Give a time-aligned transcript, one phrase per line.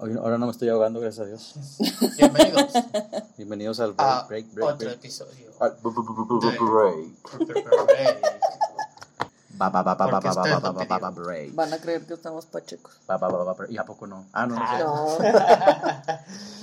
[0.00, 1.54] Hoy- ahora no me estoy ahogando, gracias a Dios.
[2.16, 2.72] Bienvenidos
[3.36, 4.98] Bienvenidos al break, a break, break, otro break.
[4.98, 5.46] episodio.
[5.60, 7.12] Al break.
[9.58, 11.54] Ba- ba- ba- ba- ba- Porque ba- ustedes ba- lo ba- ba- ba- break.
[11.54, 12.94] Van a creer que estamos pachecos.
[13.06, 14.24] Ba- ba- ba- ba- ba- ¿Y a poco no?
[14.32, 15.16] Ah, no, no.
[15.18, 15.32] sé.
[15.32, 15.40] No.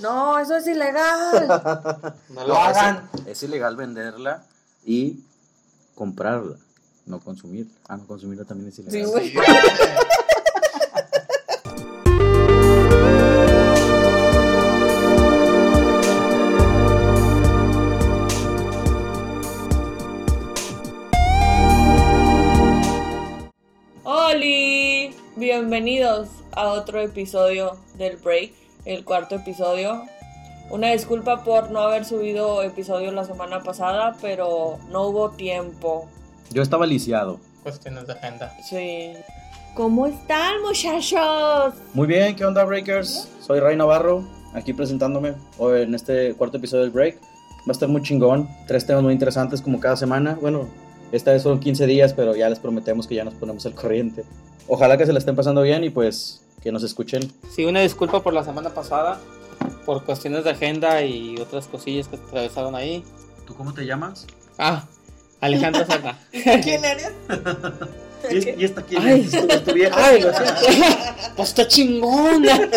[0.00, 1.46] No, eso es ilegal.
[2.30, 3.08] No lo hagan.
[3.26, 4.42] Es ilegal venderla
[4.84, 5.22] y
[5.94, 6.56] comprarla,
[7.06, 7.70] no consumirla.
[7.86, 9.10] Ah, no, consumirla también es Sí, ilegal.
[9.10, 9.32] güey.
[25.80, 28.50] Bienvenidos a otro episodio del Break,
[28.84, 30.02] el cuarto episodio.
[30.70, 36.08] Una disculpa por no haber subido episodio la semana pasada, pero no hubo tiempo.
[36.50, 37.38] Yo estaba lisiado.
[37.62, 38.52] Cuestiones de agenda.
[38.68, 39.12] Sí.
[39.76, 41.74] ¿Cómo están, muchachos?
[41.94, 43.28] Muy bien, ¿qué onda, Breakers?
[43.38, 44.24] Soy Ray Navarro,
[44.54, 47.20] aquí presentándome hoy en este cuarto episodio del Break.
[47.20, 50.36] Va a estar muy chingón, tres temas muy interesantes como cada semana.
[50.40, 50.68] Bueno,
[51.12, 54.24] esta vez son 15 días, pero ya les prometemos que ya nos ponemos al corriente.
[54.68, 57.32] Ojalá que se la estén pasando bien y pues que nos escuchen.
[57.50, 59.18] Sí, una disculpa por la semana pasada,
[59.86, 63.02] por cuestiones de agenda y otras cosillas que atravesaron ahí.
[63.46, 64.26] ¿Tú cómo te llamas?
[64.58, 64.84] Ah,
[65.40, 66.18] Alejandro Serna.
[66.32, 67.12] ¿Quién eres?
[68.30, 69.20] ¿Y, y esta quién Ay.
[69.20, 69.32] es?
[69.32, 69.94] ¿Es tu, es tu vieja?
[69.96, 70.54] Ay, lo siento.
[71.36, 72.68] Pues está chingona.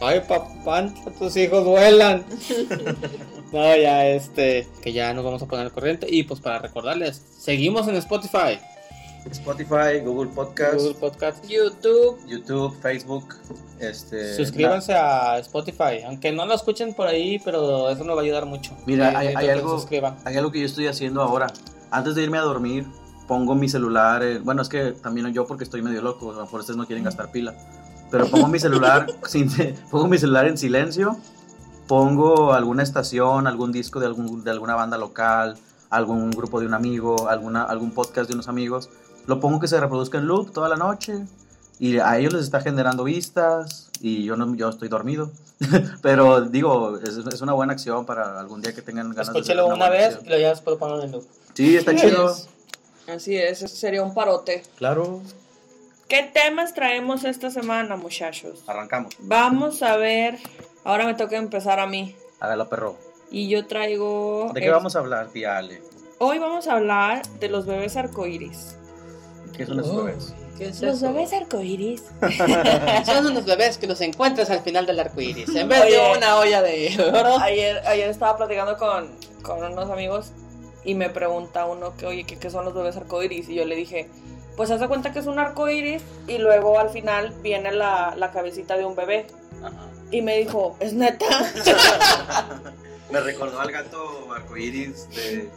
[0.00, 2.24] Ay, papá, tus hijos vuelan.
[3.50, 6.06] No, ya este, que ya nos vamos a poner al corriente.
[6.10, 8.58] Y pues para recordarles, seguimos en Spotify,
[9.30, 11.44] Spotify, Google Podcast, Google Podcast.
[11.48, 12.18] YouTube.
[12.26, 13.34] YouTube, Facebook.
[13.80, 18.24] Este, Suscríbanse a Spotify, aunque no lo escuchen por ahí, pero eso nos va a
[18.24, 18.76] ayudar mucho.
[18.86, 19.84] Mira, hay- hay algo-.
[20.24, 21.46] Hay algo que yo estoy haciendo ahora.
[21.90, 22.86] Antes de irme a dormir,
[23.26, 24.22] pongo mi celular.
[24.22, 26.30] eh, bueno, es que también yo porque estoy medio loco.
[26.30, 27.54] A lo mejor ustedes no quieren gastar pila.
[28.10, 29.48] Pero pongo mi celular, sin,
[29.90, 31.16] pongo mi celular en silencio.
[31.88, 35.56] Pongo alguna estación, algún disco de, algún, de alguna banda local,
[35.90, 38.88] algún grupo de un amigo, alguna, algún podcast de unos amigos.
[39.26, 41.14] Lo pongo que se reproduzca en loop toda la noche.
[41.78, 43.90] Y a ellos les está generando vistas.
[44.00, 45.30] Y yo, no, yo estoy dormido.
[46.02, 49.66] Pero digo, es, es una buena acción para algún día que tengan ganas de Escúchelo
[49.66, 50.26] una buena vez acción.
[50.26, 51.24] y lo ya después ponerlo en loop.
[51.54, 52.34] Sí, está chido.
[53.08, 54.62] Así es, ese sería un parote.
[54.76, 55.20] Claro.
[56.08, 58.62] ¿Qué temas traemos esta semana, muchachos?
[58.66, 59.14] Arrancamos.
[59.20, 60.38] Vamos a ver.
[60.84, 62.14] Ahora me toca empezar a mí.
[62.40, 62.96] Hágalo, perro.
[63.30, 64.50] Y yo traigo.
[64.52, 65.82] ¿De qué el- vamos a hablar, tía Ale?
[66.18, 68.76] Hoy vamos a hablar de los bebés arcoíris.
[69.56, 70.04] ¿Qué son Oh.
[70.04, 70.34] bebés?
[70.58, 72.04] ¿Qué es Los bebés arcoíris.
[73.06, 75.48] Son unos bebés que los encuentras al final del arco iris.
[75.54, 77.38] En vez de una olla de oro.
[77.40, 79.10] Ayer, ayer estaba platicando con,
[79.42, 80.30] con unos amigos
[80.84, 83.48] y me pregunta uno que, oye, ¿qué, qué son los bebés arcoíris?
[83.48, 84.08] Y yo le dije,
[84.56, 88.30] pues haz de cuenta que es un arcoíris y luego al final viene la, la
[88.30, 89.26] cabecita de un bebé.
[90.12, 91.26] Y me dijo, ¿es neta?
[93.10, 95.48] Me recordó al gato arcoíris de.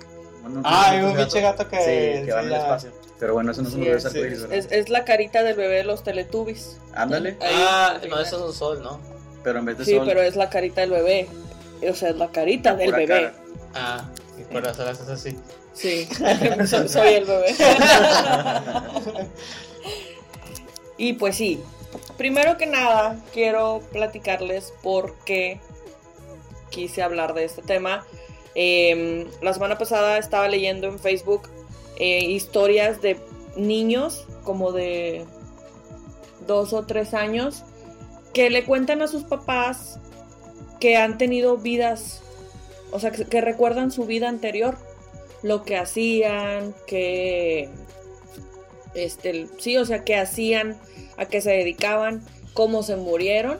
[0.41, 1.78] bueno, no sé Ah, un pinche gato que.
[1.78, 2.91] Sí, que va en el espacio.
[3.19, 4.07] Pero bueno, esos no Sí, bebés sí.
[4.09, 4.57] arcoíris, ¿verdad?
[4.57, 6.78] es, es la carita del bebé de los teletubbies.
[6.94, 7.38] Ándale.
[7.41, 9.00] Ahí, Ah, no, eso es un sol, ¿no?
[9.44, 10.05] Pero en vez de Sí, sol.
[10.07, 11.27] pero es la carita del bebé.
[11.89, 13.07] O sea, es la carita del bebé.
[13.07, 13.33] cara.
[13.73, 14.06] Ah,
[14.39, 15.38] y por eso lo haces así.
[15.73, 16.07] Sí,
[16.67, 17.56] soy, soy el bebé.
[20.97, 21.61] y pues sí,
[22.17, 25.59] primero que nada quiero platicarles por qué
[26.69, 28.06] quise hablar de este tema.
[28.56, 31.47] Eh, la semana pasada estaba leyendo en Facebook
[31.97, 33.19] eh, historias de
[33.56, 35.25] niños como de
[36.46, 37.63] dos o tres años
[38.34, 40.00] que le cuentan a sus papás
[40.80, 42.22] que han tenido vidas,
[42.91, 44.78] o sea, que, recuerdan su vida anterior
[45.41, 47.69] lo que hacían, que
[48.94, 50.78] este, sí, o sea, qué hacían,
[51.18, 53.59] a qué se dedicaban, cómo se murieron.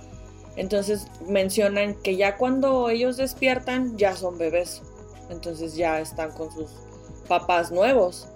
[0.56, 4.82] Entonces mencionan que ya cuando ellos despiertan ya son bebés.
[5.30, 6.70] Entonces ya están con sus
[7.28, 8.28] papás nuevos.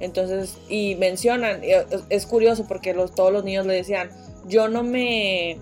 [0.00, 1.70] Entonces, y mencionan, y
[2.10, 4.10] es, curioso porque todos los niños le decían,
[4.46, 5.58] yo no me,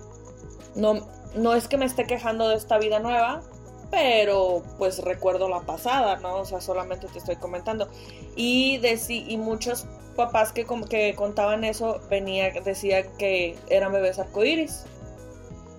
[0.74, 3.42] no, no es que me esté quejando de esta vida nueva,
[3.90, 6.38] pero pues recuerdo la pasada, ¿no?
[6.38, 7.88] O sea, solamente te estoy comentando.
[8.34, 14.84] Y, y muchos papás que, que contaban eso, venía, decía que eran bebés arcoíris.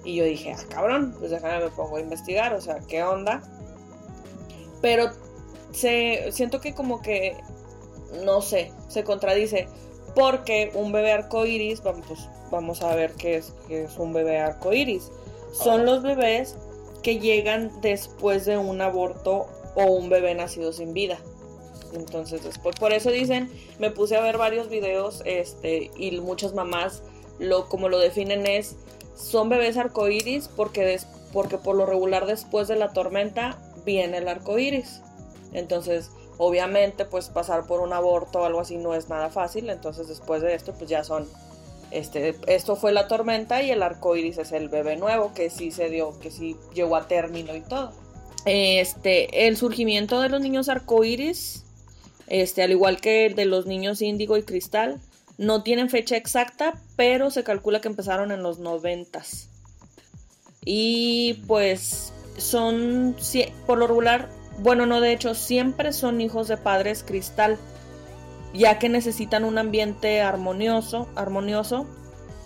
[0.05, 3.41] Y yo dije, ah, cabrón, pues déjame me pongo a investigar, o sea, ¿qué onda?
[4.81, 5.11] Pero
[5.75, 7.35] se, siento que como que,
[8.23, 9.67] no sé, se contradice.
[10.15, 12.19] Porque un bebé arcoíris, vamos, pues,
[12.49, 15.11] vamos a ver qué es, qué es un bebé arcoíris.
[15.51, 15.83] Son Oh.
[15.83, 16.55] los bebés
[17.03, 21.17] que llegan después de un aborto o un bebé nacido sin vida.
[21.93, 27.03] Entonces, después, por eso dicen, me puse a ver varios videos este, y muchas mamás
[27.39, 28.75] lo, como lo definen es,
[29.15, 34.27] son bebés arcoíris porque, des- porque por lo regular después de la tormenta viene el
[34.27, 35.01] arco iris.
[35.55, 39.69] Entonces, obviamente, pues pasar por un aborto o algo así no es nada fácil.
[39.69, 41.27] Entonces, después de esto, pues ya son.
[41.91, 45.71] Este, esto fue la tormenta y el arco iris es el bebé nuevo que sí
[45.71, 47.93] se dio, que sí llegó a término y todo.
[48.45, 51.63] Este, el surgimiento de los niños arcoíris,
[52.27, 54.99] este, al igual que el de los niños índigo y cristal,
[55.37, 59.47] no tienen fecha exacta, pero se calcula que empezaron en los noventas.
[60.65, 63.15] Y pues son,
[63.65, 67.57] por lo regular, bueno, no, de hecho, siempre son hijos de padres cristal,
[68.53, 71.85] ya que necesitan un ambiente armonioso, armonioso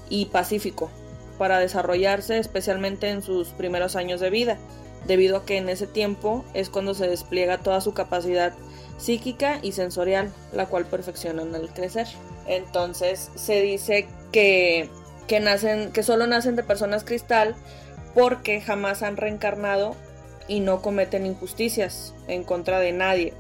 [0.10, 0.90] y pacífico
[1.38, 4.58] para desarrollarse, especialmente en sus primeros años de vida,
[5.06, 8.54] debido a que en ese tiempo es cuando se despliega toda su capacidad
[8.98, 12.08] psíquica y sensorial, la cual perfeccionan al crecer.
[12.48, 14.90] Entonces se dice que,
[15.28, 17.56] que nacen, que solo nacen de personas cristal
[18.14, 19.96] porque jamás han reencarnado
[20.50, 23.34] y no cometen injusticias en contra de nadie.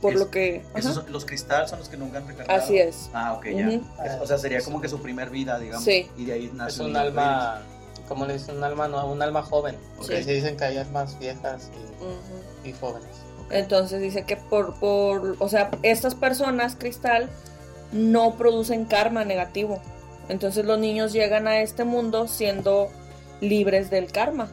[0.00, 0.62] Por Es- lo que.
[0.74, 2.58] Esos los cristal son los que nunca han recargado.
[2.62, 3.10] Así es.
[3.12, 3.68] Ah, ok, ya.
[3.68, 5.84] Es- o sea, sería como que su primer vida, digamos.
[5.84, 6.08] Sí.
[6.16, 7.62] Y de ahí nace Es un alma,
[8.08, 8.56] ¿cómo le dicen?
[8.58, 9.76] Un alma, no, un alma joven.
[9.96, 10.24] Porque Sí.
[10.24, 11.70] se dicen que hay almas viejas
[12.64, 13.08] y jóvenes.
[13.50, 17.28] Entonces dice que por, por, o sea, estas personas cristal
[17.92, 19.80] no producen karma negativo.
[20.28, 22.88] Entonces los niños llegan a este mundo siendo
[23.40, 24.48] libres del karma.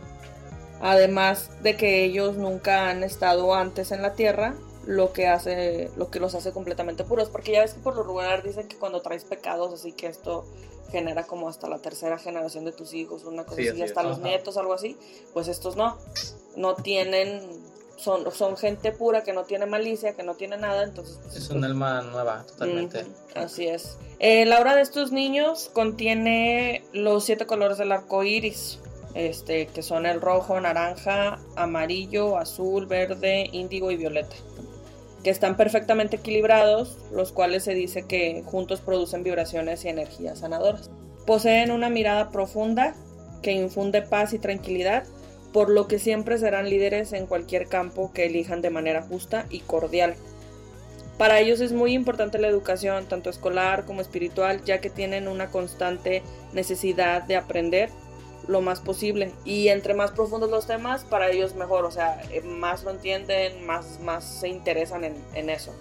[0.85, 4.53] Además de que ellos nunca han estado antes en la tierra,
[4.85, 7.29] lo que hace, lo que los hace completamente puros.
[7.29, 10.45] Porque ya ves que por lo regular dicen que cuando traes pecados, así que esto
[10.91, 14.07] genera como hasta la tercera generación de tus hijos, una cosa Sí, así, hasta es.
[14.07, 14.27] los Ajá.
[14.27, 14.97] nietos, algo así.
[15.33, 15.97] Pues estos no.
[16.57, 17.63] No tienen
[17.95, 21.17] son, son gente pura que no tiene malicia, que no tiene nada, entonces...
[21.23, 23.05] pues, Es pues, un alma nueva, totalmente.
[23.35, 23.97] así es.
[24.19, 28.79] Eh, la obra de estos niños contiene los siete colores del arco iris,
[29.13, 34.35] este, que son el rojo, naranja, amarillo, azul, verde, índigo y violeta,
[35.23, 40.89] que están perfectamente equilibrados, los cuales se dice que juntos producen vibraciones y energías sanadoras.
[41.25, 42.95] Poseen una mirada profunda
[43.41, 45.05] que infunde paz y tranquilidad
[45.53, 49.59] por lo que siempre serán líderes en cualquier campo que elijan de manera justa y
[49.59, 50.15] cordial.
[51.17, 55.51] Para ellos es muy importante la educación, tanto escolar como espiritual, ya que tienen una
[55.51, 56.23] constante
[56.53, 57.91] necesidad de aprender
[58.47, 59.33] lo más posible.
[59.45, 63.65] Y entre más profundos los temas, para ellos mejor, o sea, eh, más lo entienden,
[63.65, 65.73] más, más se interesan en, en eso.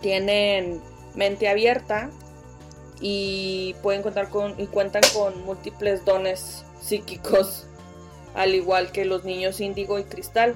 [0.00, 0.80] Tienen
[1.14, 2.10] mente abierta
[3.00, 7.66] y pueden contar con y cuentan con múltiples dones psíquicos
[8.34, 10.54] al igual que los niños índigo y cristal,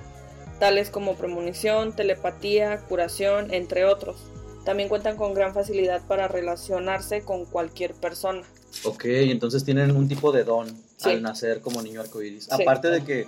[0.61, 4.31] tales como premonición, telepatía, curación, entre otros.
[4.65, 8.43] También cuentan con gran facilidad para relacionarse con cualquier persona.
[8.85, 11.11] Ok, entonces tienen un tipo de don Sí.
[11.11, 12.45] al nacer como niño arcoíris.
[12.45, 12.63] Sí.
[12.63, 13.27] Aparte de que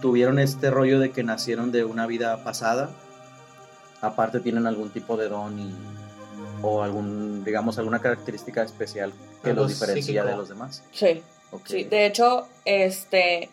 [0.00, 2.90] tuvieron este rollo de que nacieron de una vida pasada,
[4.00, 5.74] aparte tienen algún tipo de don y,
[6.62, 9.12] o algún, digamos, alguna característica especial
[9.42, 10.26] que los diferencia psíquico.
[10.26, 10.82] de los demás.
[10.92, 11.22] Sí,
[11.64, 11.84] sí.
[11.84, 13.48] De hecho, este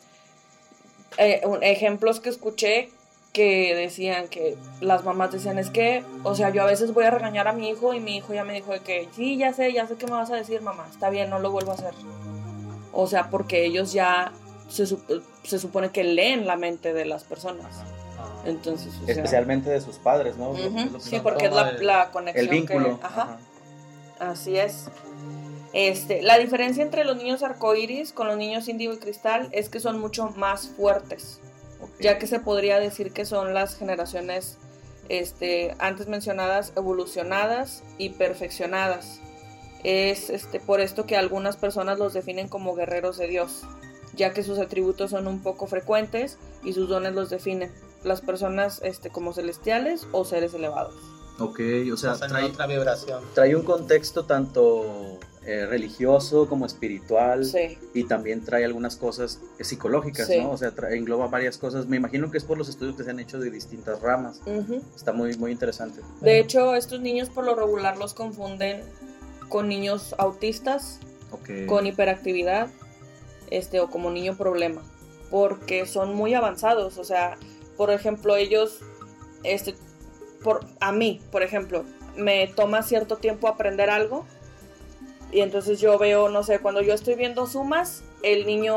[1.17, 2.89] eh, ejemplos que escuché
[3.33, 7.09] que decían que las mamás decían es que, o sea, yo a veces voy a
[7.09, 9.73] regañar a mi hijo y mi hijo ya me dijo de que sí, ya sé,
[9.73, 11.93] ya sé qué me vas a decir, mamá, está bien, no lo vuelvo a hacer.
[12.91, 14.31] O sea, porque ellos ya
[14.69, 17.81] se, sup- se supone que leen la mente de las personas.
[18.45, 20.53] Entonces, o sea, Especialmente de sus padres, ¿no?
[20.99, 22.45] Sí, porque es la, el- la conexión.
[22.45, 22.99] El vínculo.
[22.99, 23.39] que- ajá,
[24.19, 24.89] así es.
[25.73, 29.79] Este, la diferencia entre los niños arcoíris con los niños índigo y cristal es que
[29.79, 31.39] son mucho más fuertes,
[31.99, 34.57] Ya que se podría decir que son las generaciones
[35.09, 39.19] este, antes mencionadas evolucionadas y perfeccionadas.
[39.83, 43.63] Es este, por esto que algunas personas los definen como guerreros de Dios,
[44.15, 47.71] ya que sus atributos son un poco frecuentes y sus dones los definen.
[48.03, 50.95] Las personas este, como celestiales o seres elevados.
[51.39, 51.59] Ok,
[51.91, 53.23] o sea, trae, otra vibración.
[53.33, 57.77] trae un contexto tanto eh, religioso como espiritual Sí.
[57.93, 60.39] y también trae algunas cosas eh, psicológicas, Sí.
[60.39, 60.51] ¿no?
[60.51, 61.85] O sea, trae- engloba varias cosas.
[61.87, 64.39] Me imagino que es por los estudios que se han hecho de distintas ramas.
[64.95, 66.01] Está muy, muy interesante.
[66.21, 68.81] De hecho, estos niños por lo regular los confunden
[69.49, 70.99] con niños autistas,
[71.67, 72.69] con hiperactividad,
[73.49, 74.81] este, o como niño problema,
[75.29, 76.97] porque son muy avanzados.
[76.97, 77.37] O sea,
[77.75, 78.79] por ejemplo, ellos,
[79.43, 79.75] este,
[80.43, 81.83] por, a mí, por ejemplo,
[82.15, 84.25] me toma cierto tiempo aprender algo.
[85.33, 88.75] Y entonces yo veo, no sé, cuando yo estoy viendo sumas, el niño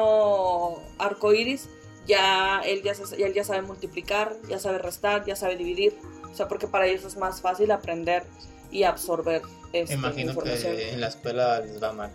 [0.99, 1.69] arcoíris
[2.07, 5.99] ya él ya, se- él ya sabe multiplicar, ya sabe restar, ya sabe dividir.
[6.33, 8.23] O sea, porque para ellos es más fácil aprender
[8.71, 10.77] y absorber esta Imagino información.
[10.77, 12.11] que en la escuela les va mal.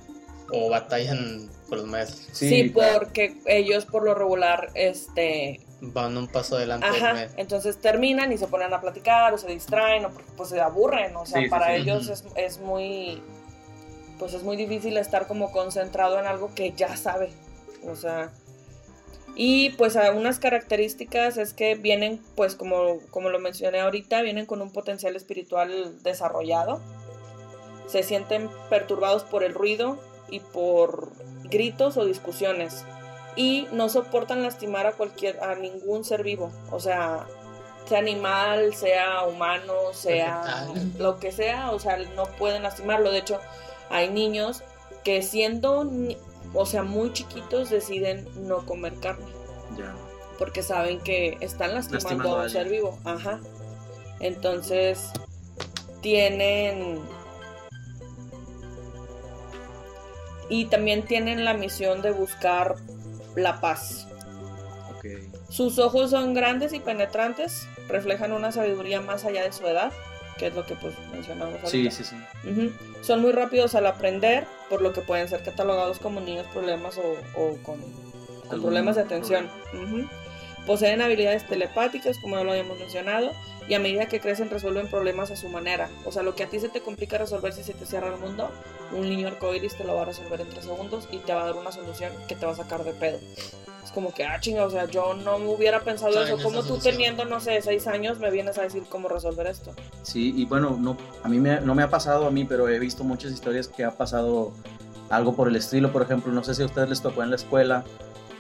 [0.54, 2.28] o batallan con los maestros.
[2.34, 3.00] Sí, claro.
[3.00, 7.42] porque ellos por lo regular, este, Van un paso adelante del ajá, maestro.
[7.42, 11.26] entonces terminan y se ponen a platicar o se distraen o pues se aburren, o
[11.26, 11.82] sea, Sí, para sí.
[11.82, 13.22] ellos es, es muy,
[14.22, 17.32] pues es muy difícil estar como concentrado en algo que ya sabe,
[17.90, 18.32] o sea,
[19.36, 24.62] y pues algunas características es que vienen, pues como, como lo mencioné ahorita, vienen con
[24.62, 26.80] un potencial espiritual desarrollado,
[27.88, 29.98] se sienten perturbados por el ruido
[30.30, 31.14] y por
[31.46, 32.86] gritos o discusiones
[33.36, 37.26] y no soportan lastimar a cualquier a ningún ser vivo, o sea,
[37.88, 40.68] sea animal, sea humano, sea
[41.00, 43.10] lo que sea, o sea, no pueden lastimarlo.
[43.10, 43.40] De hecho,
[43.92, 44.64] hay niños
[45.04, 45.90] que siendo,
[46.54, 49.26] o sea, muy chiquitos deciden no comer carne
[49.78, 49.96] Ya.
[50.38, 52.98] porque saben que están lastimando, Lastimando a un ser vivo.
[53.04, 53.40] Ajá.
[54.20, 55.12] Entonces,
[56.02, 57.00] tienen.
[60.50, 62.76] Y también tienen la misión de buscar
[63.36, 64.08] la paz.
[65.50, 69.92] Sus ojos son grandes y penetrantes, reflejan una sabiduría más allá de su edad,
[70.42, 71.92] que es lo que pues mencionamos Sí, ahorita.
[71.92, 72.16] sí, sí.
[72.50, 72.72] Ujú.
[73.04, 77.16] Son muy rápidos al aprender, por lo que pueden ser catalogados como niños problemas o,
[77.40, 77.80] o con,
[78.50, 79.48] problemas de atención.
[79.72, 80.08] Ujú.
[80.66, 83.32] Poseen habilidades telepáticas, como ya lo habíamos mencionado,
[83.68, 85.90] y a medida que crecen resuelven problemas a su manera.
[86.06, 88.20] O sea, lo que a ti se te complica resolver si se te cierra el
[88.20, 88.50] mundo,
[88.92, 91.46] un niño arcoíris te lo va a resolver en tres segundos y te va a
[91.46, 93.18] dar una solución que te va a sacar de pedo.
[93.84, 96.38] Es como que, ah, chinga, o sea, yo no me hubiera pensado eso.
[96.44, 96.94] Como tú solución.
[96.94, 99.74] teniendo, no sé, seis años, me vienes a decir cómo resolver esto.
[100.04, 102.78] Sí, y bueno, no, a mí me- no me ha pasado a mí, pero he
[102.80, 104.52] visto muchas historias que ha pasado
[105.10, 105.92] algo por el estilo.
[105.92, 107.84] Por ejemplo, no sé si a ustedes les tocó en la escuela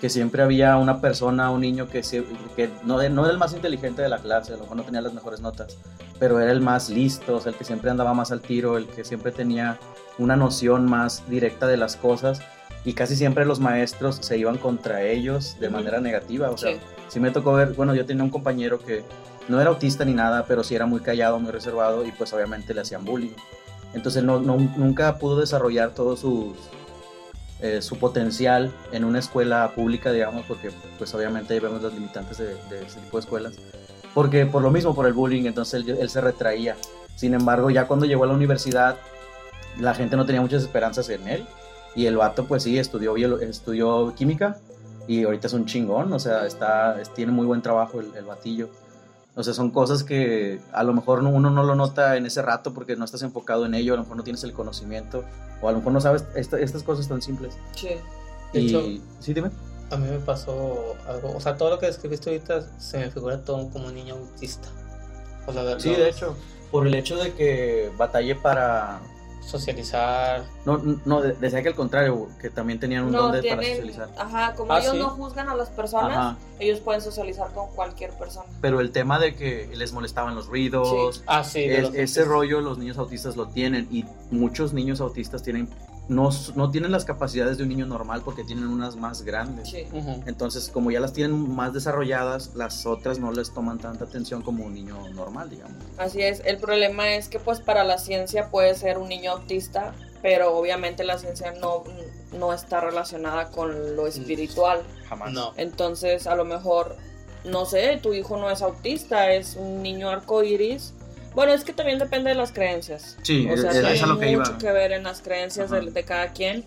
[0.02, 3.54] que siempre había una persona, un niño que, se- que no, no era el más
[3.54, 5.78] inteligente de la clase, a lo mejor no tenía las mejores notas,
[6.20, 8.88] pero era el más listo, o sea, el que siempre andaba más al tiro, el
[8.88, 9.78] que siempre tenía
[10.18, 12.42] una noción más directa de las cosas.
[12.84, 16.50] Y casi siempre los maestros se iban contra ellos de manera negativa.
[16.50, 16.80] O sea, Sí.
[17.10, 19.04] sí me tocó ver, bueno, yo tenía un compañero que
[19.50, 22.74] no era autista ni nada, pero sí era muy callado, muy reservado y pues obviamente
[22.74, 23.36] le hacían bullying.
[23.94, 26.56] Entonces no, no- nunca pudo desarrollar todo sus,
[27.62, 32.56] eh, su potencial en una escuela pública, digamos, porque pues obviamente vemos las limitantes de,
[32.70, 33.54] de ese tipo de escuelas.
[34.14, 36.76] Porque por lo mismo, por el bullying, entonces él, se retraía.
[37.16, 38.98] Sin embargo, ya cuando llegó a la universidad,
[39.80, 41.46] la gente no tenía muchas esperanzas en él.
[41.96, 44.58] Y el vato, pues sí, estudió, estudió química
[45.08, 48.24] y ahorita es un chingón, o sea, está, es- tiene muy buen trabajo el, el
[48.26, 48.70] batillo.
[49.36, 52.42] O sea, son cosas que a lo mejor no- uno no lo nota en ese
[52.42, 55.24] rato porque no estás enfocado en ello, a lo mejor no tienes el conocimiento,
[55.62, 57.54] o a lo mejor no sabes esta- estas cosas tan simples.
[57.76, 57.90] Sí.
[58.54, 59.52] De y, hecho- sí, dime.
[59.90, 63.44] A mí me pasó algo, o sea, todo lo que describiste ahorita se me figura
[63.44, 64.68] todo como un niño autista.
[65.48, 66.36] O sea, Sí, de hecho,
[66.70, 69.00] por el hecho de que batallé para...
[69.42, 70.44] Socializar.
[70.66, 73.76] No, no, de- decía que al contrario, que también tenían un don de- para tienen-
[73.78, 74.10] socializar.
[74.18, 75.00] Ajá, como Ah, ellos sí.
[75.00, 76.38] no juzgan a las personas, Ajá.
[76.60, 78.46] ellos pueden socializar con cualquier persona.
[78.62, 82.62] Pero el tema de que les molestaban los ruidos, Ah, sí, Es- los ese rollo
[82.62, 85.68] los niños autistas lo tienen y muchos niños autistas tienen
[86.12, 89.70] no, no tienen las capacidades de un niño normal porque tienen unas más grandes.
[89.70, 89.88] Sí.
[90.26, 94.66] Entonces, como ya las tienen más desarrolladas, las otras no les toman tanta atención como
[94.66, 95.78] un niño normal, digamos.
[95.98, 99.94] Así es, el problema es que pues para la ciencia puede ser un niño autista,
[100.22, 101.86] pero obviamente la ciencia no,
[102.38, 104.82] no está relacionada con lo espiritual.
[105.08, 105.32] Jamás.
[105.32, 105.54] No.
[105.56, 106.98] Entonces, a lo mejor,
[107.46, 110.94] no sé, tu hijo no es autista, es un niño arcoíris.
[111.34, 113.18] Bueno, es que también depende de las creencias.
[113.24, 114.44] Sí, O sea, es, lo que iba.
[114.44, 116.66] mucho que ver en las creencias de, cada quien.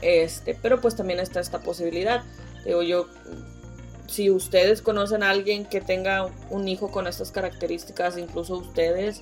[0.00, 2.22] Este, pero pues también está esta posibilidad.
[2.64, 3.06] Digo yo,
[4.06, 9.20] si ustedes conocen a alguien que tenga un hijo con estas características, incluso ustedes,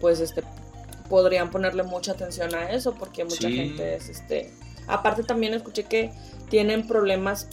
[0.00, 0.42] pues este
[1.08, 3.56] podrían ponerle mucha atención a eso, porque mucha Sí.
[3.56, 4.52] gente es este.
[4.86, 6.12] Aparte también escuché que
[6.50, 7.48] tienen problemas,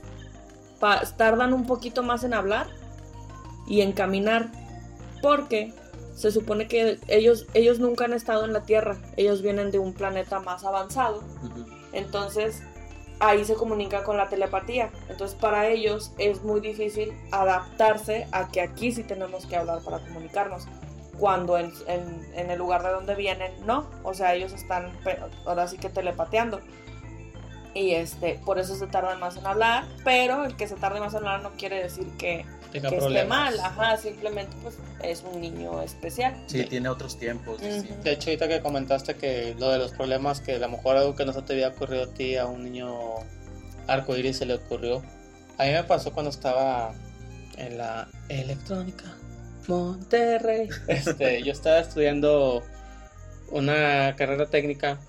[0.81, 2.67] pa- tardan un poquito más en hablar
[3.65, 4.51] y en caminar,
[5.21, 5.73] porque
[6.15, 9.93] se supone que ellos, ellos nunca han estado en la Tierra, ellos vienen de un
[9.93, 11.21] planeta más avanzado,
[11.93, 12.63] entonces
[13.19, 14.91] ahí se comunica con la telepatía.
[15.09, 19.99] Entonces para ellos es muy difícil adaptarse a que aquí sí tenemos que hablar para
[19.99, 20.67] comunicarnos.
[21.17, 23.89] Cuando en, en- en el lugar de donde vienen, no.
[24.03, 24.91] O sea, ellos están
[25.45, 26.59] ahora sí que telepateando.
[27.73, 29.85] Y este, por eso se tardan más en hablar.
[30.03, 32.45] Pero el que se tarde más en hablar no quiere decir que,
[32.75, 33.27] Tenga que esté problemas.
[33.55, 33.59] mal.
[33.59, 36.35] Ajá, simplemente pues es un niño especial.
[36.47, 36.65] Sí, Sí.
[36.67, 37.59] tiene otros tiempos.
[37.61, 41.15] De hecho, ahorita que comentaste que lo de los problemas, que a lo mejor algo
[41.15, 42.93] que no se te había ocurrido a ti, a un niño
[43.87, 45.01] arcoíris se le ocurrió.
[45.57, 46.93] A mí me pasó cuando estaba
[47.57, 49.05] en la electrónica
[49.67, 50.69] Monterrey.
[50.87, 52.61] Este, yo estaba estudiando
[53.51, 54.99] una carrera técnica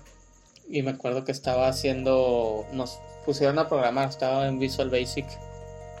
[0.69, 5.25] y me acuerdo que estaba haciendo, nos pusieron a programar, estaba en Visual Basic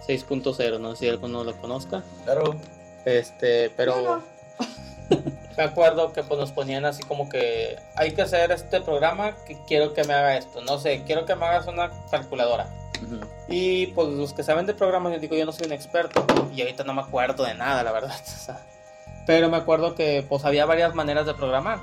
[0.07, 2.03] 6.0, no sé si alguno lo conozca.
[2.23, 2.55] Claro.
[3.05, 4.21] Este, pero
[5.57, 9.57] me acuerdo que pues nos ponían así como que hay que hacer este programa que
[9.67, 12.67] quiero que me haga esto, no sé, quiero que me hagas una calculadora.
[13.47, 16.25] Y pues los que saben de programas, yo digo, yo no soy un experto.
[16.53, 18.15] Y ahorita no me acuerdo de nada, la verdad.
[18.21, 18.59] o sea.
[19.25, 21.79] pero me acuerdo que pues había varias maneras de programar.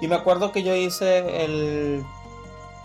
[0.00, 2.04] Y me acuerdo que yo hice el,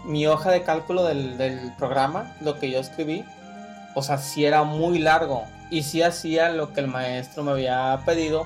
[0.04, 3.24] mi hoja de cálculo del, del programa, lo que yo escribí.
[3.96, 5.46] O sea, sí era muy largo.
[5.70, 8.46] Y sí hacía lo que el maestro me había pedido.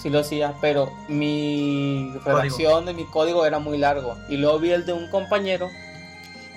[0.00, 4.16] Sí lo hacía, pero mi redacción de mi código era muy largo.
[4.28, 5.68] Y luego vi el de un compañero.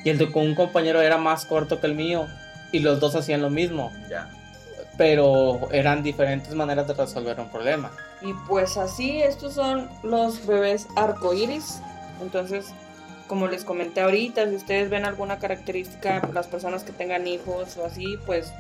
[0.04, 2.28] Y el de con un compañero era más corto que el mío.
[2.72, 3.92] Y los dos hacían lo mismo.
[4.10, 4.30] Ya.
[4.98, 7.92] Pero eran diferentes maneras de resolver un problema.
[8.22, 11.82] Y pues así, estos son los bebés arcoíris.
[12.22, 12.72] Entonces,
[13.32, 17.86] como les comenté ahorita, si ustedes ven alguna característica, las personas que tengan hijos o
[17.86, 18.52] así, pues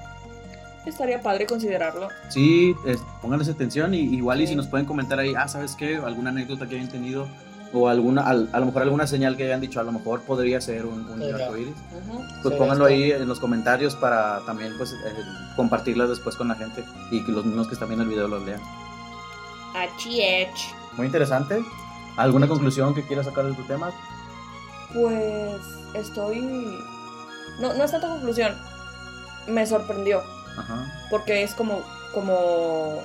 [0.85, 2.07] estaría padre considerarlo.
[2.29, 4.51] Sí, es- pónganles atención y igual y Sí.
[4.51, 5.97] si nos pueden comentar ahí, ah, ¿sabes qué?
[5.97, 7.27] Alguna anécdota que hayan tenido
[7.73, 10.61] o alguna, al- a lo mejor alguna señal que hayan dicho, a lo mejor podría
[10.61, 11.75] ser un, un arcoíris.
[12.07, 12.19] Ujú.
[12.41, 14.95] Pues Sí, pónganlo ahí en los comentarios para también pues eh,
[15.57, 18.41] compartirlas después con la gente y que los mismos que están viendo el video los
[18.45, 18.61] lean.
[19.75, 20.73] Achiech.
[20.95, 21.61] Muy interesante.
[22.15, 23.91] ¿Alguna conclusión que quieras sacar de tu tema?
[24.93, 25.61] Pues
[25.93, 26.41] estoy.
[27.59, 28.57] No, no es tanta conclusión.
[29.47, 30.21] Me sorprendió.
[30.57, 30.91] Ajá.
[31.09, 31.81] Porque es como.
[32.13, 33.01] como.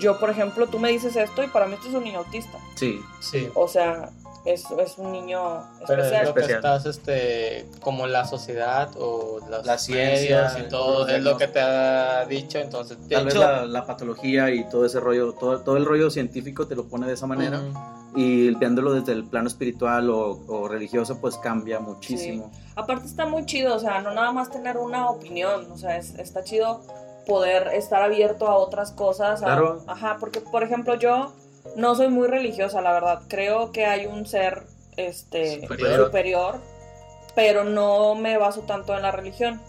[0.00, 2.58] Yo, por ejemplo, tú me dices esto y para mí esto es un niño autista.
[2.74, 3.48] Sí, Sí.
[3.54, 4.10] O sea,
[4.44, 6.26] es, es un niño Pero es especial.
[6.26, 6.58] lo que Especial.
[6.58, 11.48] estás, este, como la sociedad o las La ciencia, medios y todo, es lo que
[11.48, 15.76] te ha dicho, entonces, tal vez la, la patología y todo ese rollo, todo, todo
[15.78, 17.78] el rollo científico te lo pone de esa manera ujú,
[18.20, 22.50] y viéndolo desde el plano espiritual o, o religioso pues cambia muchísimo.
[22.76, 26.14] Aparte está muy chido, o sea, no nada más tener una opinión, o sea, es-
[26.18, 26.82] está chido
[27.26, 29.40] poder estar abierto a otras cosas.
[29.42, 29.82] a- Claro.
[29.86, 31.32] ajá, porque por ejemplo yo
[31.76, 33.22] no soy muy religiosa, la verdad.
[33.28, 34.62] Creo que hay un ser
[34.96, 36.04] este Superior.
[36.06, 36.60] superior,
[37.34, 39.60] pero no me baso tanto en la religión.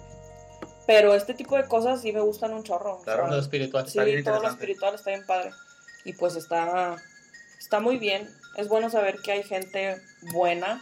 [0.87, 2.97] Pero este tipo de cosas sí me gustan un chorro.
[2.97, 3.23] o Claro.
[3.27, 3.85] sea, lo espiritual.
[3.85, 5.51] Sí, Está bien todo lo espiritual está bien padre.
[6.03, 6.95] Y pues está,
[7.59, 8.29] está muy bien.
[8.57, 9.99] Es bueno saber que hay gente
[10.33, 10.79] buena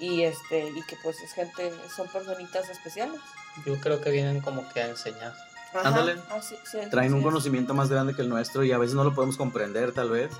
[0.00, 3.18] y este y que pues es gente, son personitas especiales.
[3.64, 5.32] Yo creo que vienen como que a enseñar.
[5.74, 6.16] Ajá, Ándale.
[6.30, 9.04] así- sí, Traen así un conocimiento más grande que el nuestro y a veces no
[9.04, 10.30] lo podemos comprender tal vez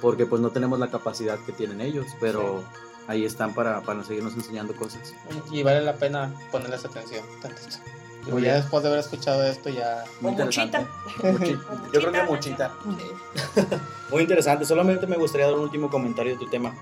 [0.00, 2.62] porque pues no tenemos la capacidad que tienen ellos, pero
[3.06, 5.14] ahí están para, para seguirnos enseñando cosas.
[5.50, 7.76] Y vale la pena ponerles atención tantito.
[8.30, 8.62] Muy ya bien.
[8.62, 10.04] después de haber escuchado esto, ya...
[10.20, 10.64] Muy muchita.
[10.80, 11.32] interesante.
[11.32, 13.80] Muchi- O Yo creo que muchita, muchita.
[14.10, 14.64] Muy interesante.
[14.66, 16.74] Solamente me gustaría dar un último comentario de tu tema.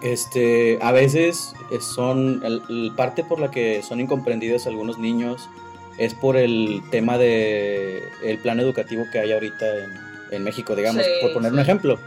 [0.00, 5.48] Este, a veces eh, son el, el parte por la que son incomprendidos algunos niños
[5.98, 9.92] es por el tema de el plan educativo que hay ahorita en,
[10.30, 11.98] en México, digamos, Sí, por poner un ejemplo.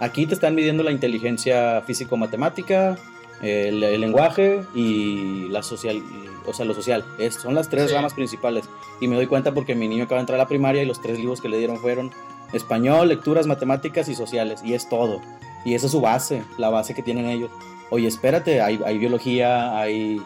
[0.00, 2.98] Aquí te están midiendo la inteligencia físico-matemática,
[3.42, 6.02] el, el lenguaje y la social,
[6.46, 7.04] o sea, lo social.
[7.18, 7.94] Es- son las tres Sí.
[7.94, 8.64] ramas principales.
[9.00, 11.00] Y me doy cuenta porque mi niño acaba de entrar a la primaria y los
[11.00, 12.12] tres libros que le dieron fueron
[12.52, 14.60] español, lecturas, matemáticas y sociales.
[14.64, 15.20] Y es todo.
[15.64, 17.50] Y esa es su base, la base que tienen ellos.
[17.90, 20.20] Oye, espérate, hay, hay biología, hay,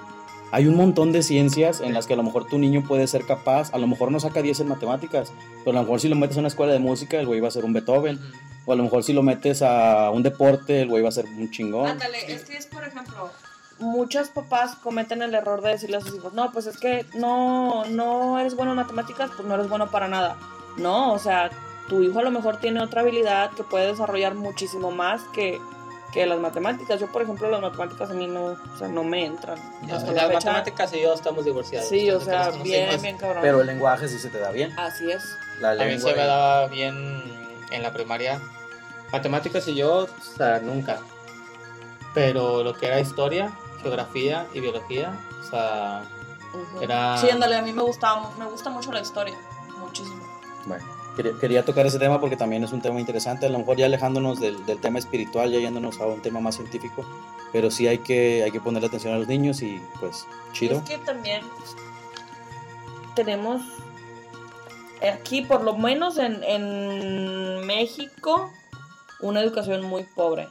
[0.52, 3.24] hay un montón de ciencias en las que a lo mejor tu niño puede ser
[3.24, 5.32] capaz, a lo mejor no saca 10 en matemáticas,
[5.64, 7.48] pero a lo mejor si lo metes a una escuela de música, el güey va
[7.48, 8.18] a ser un Beethoven.
[8.66, 11.24] O a lo mejor si lo metes a un deporte, el güey va a ser
[11.24, 11.86] un chingón.
[11.86, 13.30] Ándale, es que es por ejemplo,
[13.78, 17.84] muchos papás cometen el error de decirle a sus hijos, no, pues es que no,
[17.86, 20.36] no eres bueno en matemáticas, pues no eres bueno para nada.
[20.76, 21.50] No, o sea,
[21.88, 25.58] tu hijo a lo mejor tiene otra habilidad que puede desarrollar muchísimo más que,
[26.12, 26.98] que las matemáticas.
[27.00, 29.58] Yo, por ejemplo, las matemáticas a mí no, o sea, no me entran.
[29.58, 30.32] Hasta la Las fecha.
[30.32, 31.88] matemáticas y yo estamos divorciados.
[31.88, 33.02] Sí, o sea, bien, hijos.
[33.02, 33.42] bien cabrón.
[33.42, 34.76] Pero el lenguaje sí se te da bien.
[34.78, 35.36] Así es.
[35.60, 37.22] La A mí se me daba bien
[37.70, 38.40] en la primaria.
[39.12, 40.98] Matemáticas y yo, o sea, nunca.
[42.14, 46.02] Pero lo que era historia, geografía y biología, o sea.
[46.80, 49.36] Era- Sí, ándale, a mí me gusta, me gusta mucho la historia,
[49.78, 50.20] muchísimo.
[50.66, 50.84] Bueno,
[51.16, 53.46] quería, quería tocar ese tema porque también es un tema interesante.
[53.46, 56.56] A lo mejor ya alejándonos del, del tema espiritual, ya yéndonos a un tema más
[56.56, 57.04] científico.
[57.52, 60.78] Pero sí hay que, hay que ponerle atención a los niños y pues chido.
[60.78, 61.42] Es que también
[63.14, 63.62] tenemos
[65.02, 68.52] aquí, por lo menos en, en México,
[69.20, 70.48] una educación muy pobre.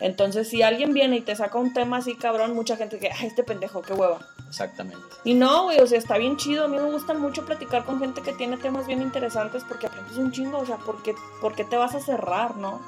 [0.00, 3.26] Entonces, si alguien viene y te saca un tema así, cabrón, mucha gente que, ay,
[3.26, 4.18] este pendejo, qué hueva.
[4.48, 4.98] Exactamente.
[5.24, 6.64] Y no, güey, o sea, está bien chido.
[6.64, 10.16] A mí me gusta mucho platicar con gente que tiene temas bien interesantes porque aprendes
[10.16, 12.80] un chingo, o sea, porque, porque te vas a cerrar, ¿no?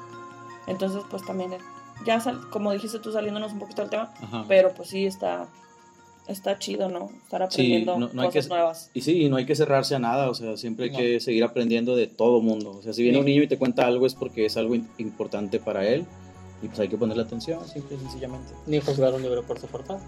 [0.67, 1.51] Entonces, pues también
[2.05, 4.45] ya sal- como dijiste tú saliéndonos un poquito del tema, Ajá.
[4.47, 5.47] pero pues sí está
[6.25, 7.09] está chido, ¿no?
[7.23, 8.91] Estar Sí, aprendiendo no- hay cosas que- nuevas.
[8.93, 10.97] Y sí, y no hay que cerrarse a nada, o sea, siempre hay No.
[10.97, 12.71] que seguir aprendiendo de todo mundo.
[12.71, 13.19] O sea, si viene Sí.
[13.19, 16.05] un niño y te cuenta algo es porque es algo importante para él
[16.63, 18.53] y pues hay que ponerle atención, simple y sencillamente.
[18.65, 19.99] Ni juzgar un libro por su portada.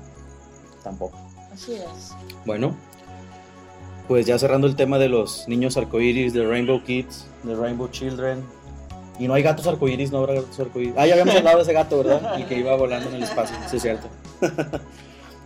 [0.84, 1.18] Tampoco.
[1.54, 2.15] Así es.
[2.46, 2.74] Bueno,
[4.08, 8.41] pues ya cerrando el tema de los niños arcoíris, de Rainbow Kids, de Rainbow Children.
[9.20, 10.94] Y no hay gatos arcoíris, no habrá gatos arcoíris.
[10.98, 12.39] Ah, ya habíamos hablado de ese gato, ¿verdad?
[12.39, 14.08] El que iba volando en el espacio, sí es cierto.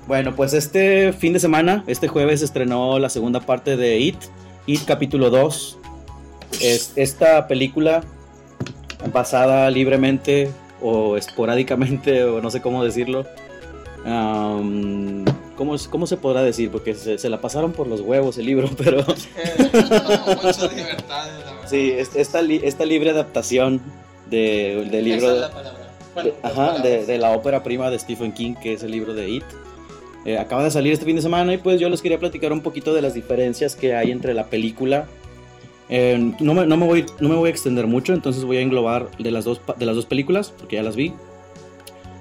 [0.07, 4.17] bueno, pues este fin de semana, este jueves, estrenó la segunda parte de It,
[4.67, 5.77] It capítulo 2.
[6.61, 8.03] Es esta película
[9.11, 13.25] basada libremente o esporádicamente, o no sé cómo decirlo,
[14.05, 15.25] Am,
[15.57, 16.71] ¿cómo, ¿Cómo se podrá decir?
[16.71, 21.67] Porque se, se la pasaron por los huevos el libro, pero Muchas libertades, la verdad.
[21.67, 23.81] sí, es- esta, esta libre adaptación
[24.29, 25.79] de- del libro es la palabra.
[26.13, 29.29] Bueno, ajá, de, de la ópera prima de Stephen King, que es el libro de
[29.29, 29.43] It.
[30.25, 32.61] Eh, acaba de salir este fin de semana y pues yo les quería platicar un
[32.61, 35.07] poquito de las diferencias que hay entre la película.
[35.89, 38.61] Eh, no, me, no, me voy, no me voy a extender mucho, entonces voy a
[38.61, 41.13] englobar de las, dos, de las dos películas, porque ya las vi.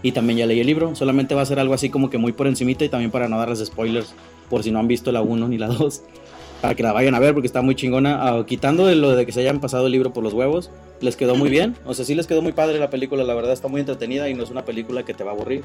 [0.02, 2.32] Y también ya leí el libro, solamente va a ser algo así como que muy
[2.32, 4.14] por encimita y también para no darles spoilers
[4.48, 6.02] por si no han visto la 1 ni la 2,
[6.62, 8.18] para que la vayan a ver porque está muy chingona.
[8.28, 11.16] Ah, quitando de lo de que se hayan pasado el libro por los huevos, les
[11.16, 13.68] quedó muy bien, o sea, sí les quedó muy padre la película, la verdad está
[13.68, 15.62] muy entretenida y no es una película que te va a aburrir.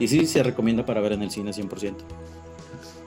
[0.00, 1.94] Y sí, se recomienda para ver en el cine 100%.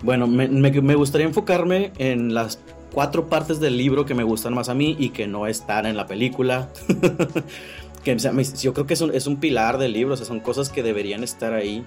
[0.03, 2.59] Bueno, me- me gustaría enfocarme en las
[2.91, 5.97] cuatro partes del libro que me gustan más a mí y que no están en
[5.97, 6.69] la película.
[8.03, 10.69] que o sea, yo creo que es un, pilar del libro, o sea, son cosas
[10.69, 11.83] que deberían estar ahí.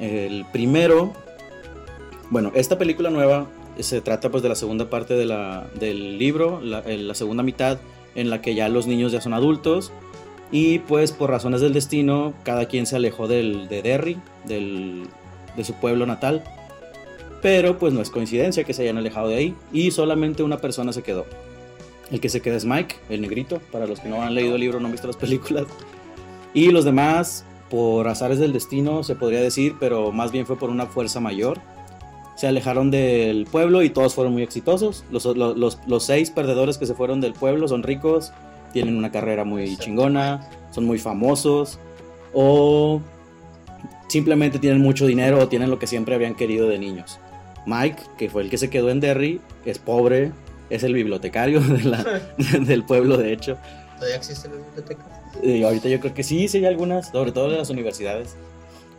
[0.00, 1.12] El primero,
[2.30, 3.46] bueno, esta película nueva
[3.78, 7.78] se trata pues de la segunda parte de la- del libro, la, la segunda mitad
[8.14, 9.92] en la que ya los niños ya son adultos
[10.52, 15.04] y pues por razones del destino cada quien se alejó del, de Derry, del,
[15.56, 16.42] de su pueblo natal.
[17.42, 20.92] Pero pues no es coincidencia que se hayan alejado de ahí y solamente una persona
[20.92, 21.24] se quedó.
[22.10, 24.60] El que se queda es Mike, el negrito, para los que no han leído el
[24.60, 25.64] libro, no han visto las películas.
[26.52, 30.70] Y los demás, por azares del destino, se podría decir, pero más bien fue por
[30.70, 31.58] una fuerza mayor.
[32.36, 35.04] Se alejaron del pueblo y todos fueron muy exitosos.
[35.12, 38.32] Los, los, los- los seis perdedores que se fueron del pueblo son ricos,
[38.72, 41.78] tienen una carrera muy chingona, son muy famosos
[42.34, 43.00] o
[44.08, 47.18] simplemente tienen mucho dinero o tienen lo que siempre habían querido de niños.
[47.66, 50.32] Mike, que fue el que se quedó en Derry, es pobre,
[50.70, 52.20] es el bibliotecario de la-
[52.60, 53.56] del pueblo, de hecho.
[53.96, 55.06] ¿Todavía existen las bibliotecas?
[55.42, 58.34] Y ahorita yo creo que sí, sí hay algunas, sobre todo de las universidades.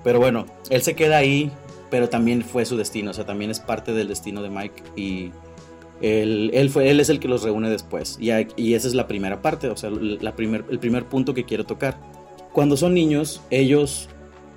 [0.03, 1.51] Pero bueno, él se queda ahí,
[1.89, 5.31] pero también fue su destino, o sea, también es parte del destino de Mike y
[6.01, 8.17] él, él, fue, él es el que los reúne después.
[8.19, 11.43] Y, y esa es la primera parte, o sea, la primer, el primer punto que
[11.45, 11.97] quiero tocar.
[12.53, 14.09] Cuando son niños, ellos,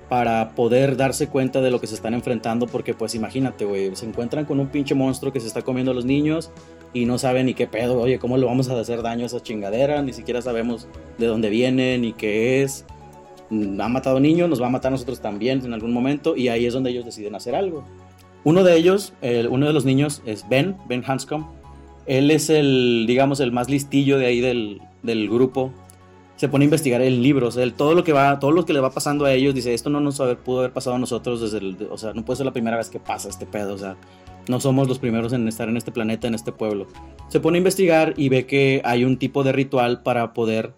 [0.09, 4.05] para poder darse cuenta de lo que se están enfrentando, porque pues imagínate, güey, se
[4.05, 6.51] encuentran con un pinche monstruo que se está comiendo a los niños
[6.93, 9.41] y no saben ni qué pedo, oye, ¿cómo le vamos a hacer daño a esa
[9.41, 10.01] chingadera?
[10.03, 10.87] Ni siquiera sabemos
[11.17, 12.85] de dónde viene ni qué es.
[13.49, 16.47] Mm, Ha matado niños, nos va a matar a nosotros también en algún momento y
[16.49, 17.83] ahí es donde ellos deciden hacer algo.
[18.43, 21.47] Uno de ellos, el- uno de los niños es Ben, Ben Hanscom.
[22.05, 25.71] Él es el, digamos, el más listillo de ahí del, del grupo.
[26.35, 28.81] Se pone a investigar en libros, él, todo lo que va, todo lo que le
[28.81, 31.59] va pasando a ellos, dice, esto no nos haber- pudo haber pasado a nosotros desde
[31.59, 33.95] el, o sea, no puede ser la primera vez que pasa este pedo, o sea,
[34.49, 36.87] no somos los primeros en estar en este planeta, en este pueblo.
[37.29, 40.73] Se pone a investigar y ve que hay un tipo de ritual para poder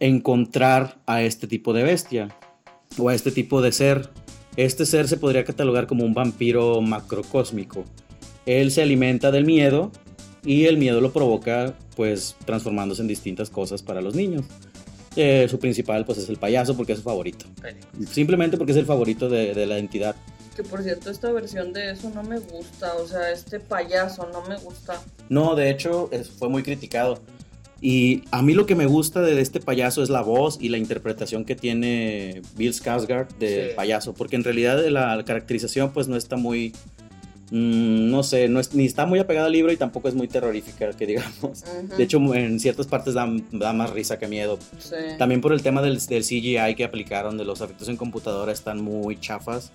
[0.00, 2.28] encontrar a este tipo de bestia
[2.98, 4.10] o a este tipo de ser.
[4.56, 7.84] Este ser se podría catalogar como un vampiro macrocósmico.
[8.46, 9.90] Él se alimenta del miedo
[10.44, 14.44] y el miedo lo provoca pues transformándose en distintas cosas para los niños.
[15.16, 17.46] Eh, su principal pues es el payaso porque es su favorito.
[18.10, 20.14] Simplemente porque es el favorito de, de la entidad.
[20.54, 22.94] Que por cierto, esta versión de eso no me gusta.
[22.94, 25.00] O sea, este payaso no me gusta.
[25.28, 27.20] No, de hecho, es- fue muy criticado.
[27.80, 30.78] Y a mí lo que me gusta de este payaso es la voz y la
[30.78, 33.74] interpretación que tiene Bill Skarsgård de Sí.
[33.76, 36.72] payaso, porque en realidad la caracterización pues no está muy,
[37.50, 40.28] mm, no sé, no es, ni está muy apegada al libro y tampoco es muy
[40.28, 41.64] terrorífica, que digamos.
[41.96, 44.58] De hecho, en ciertas partes da, da más risa que miedo.
[44.78, 44.94] Sí.
[45.18, 48.80] También por el tema del, del CGI que aplicaron, de los efectos en computadora, están
[48.80, 49.72] muy chafas.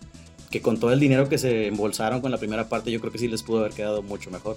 [0.50, 3.18] Que con todo el dinero que se embolsaron con la primera parte, yo creo que
[3.18, 4.56] sí les pudo haber quedado mucho mejor.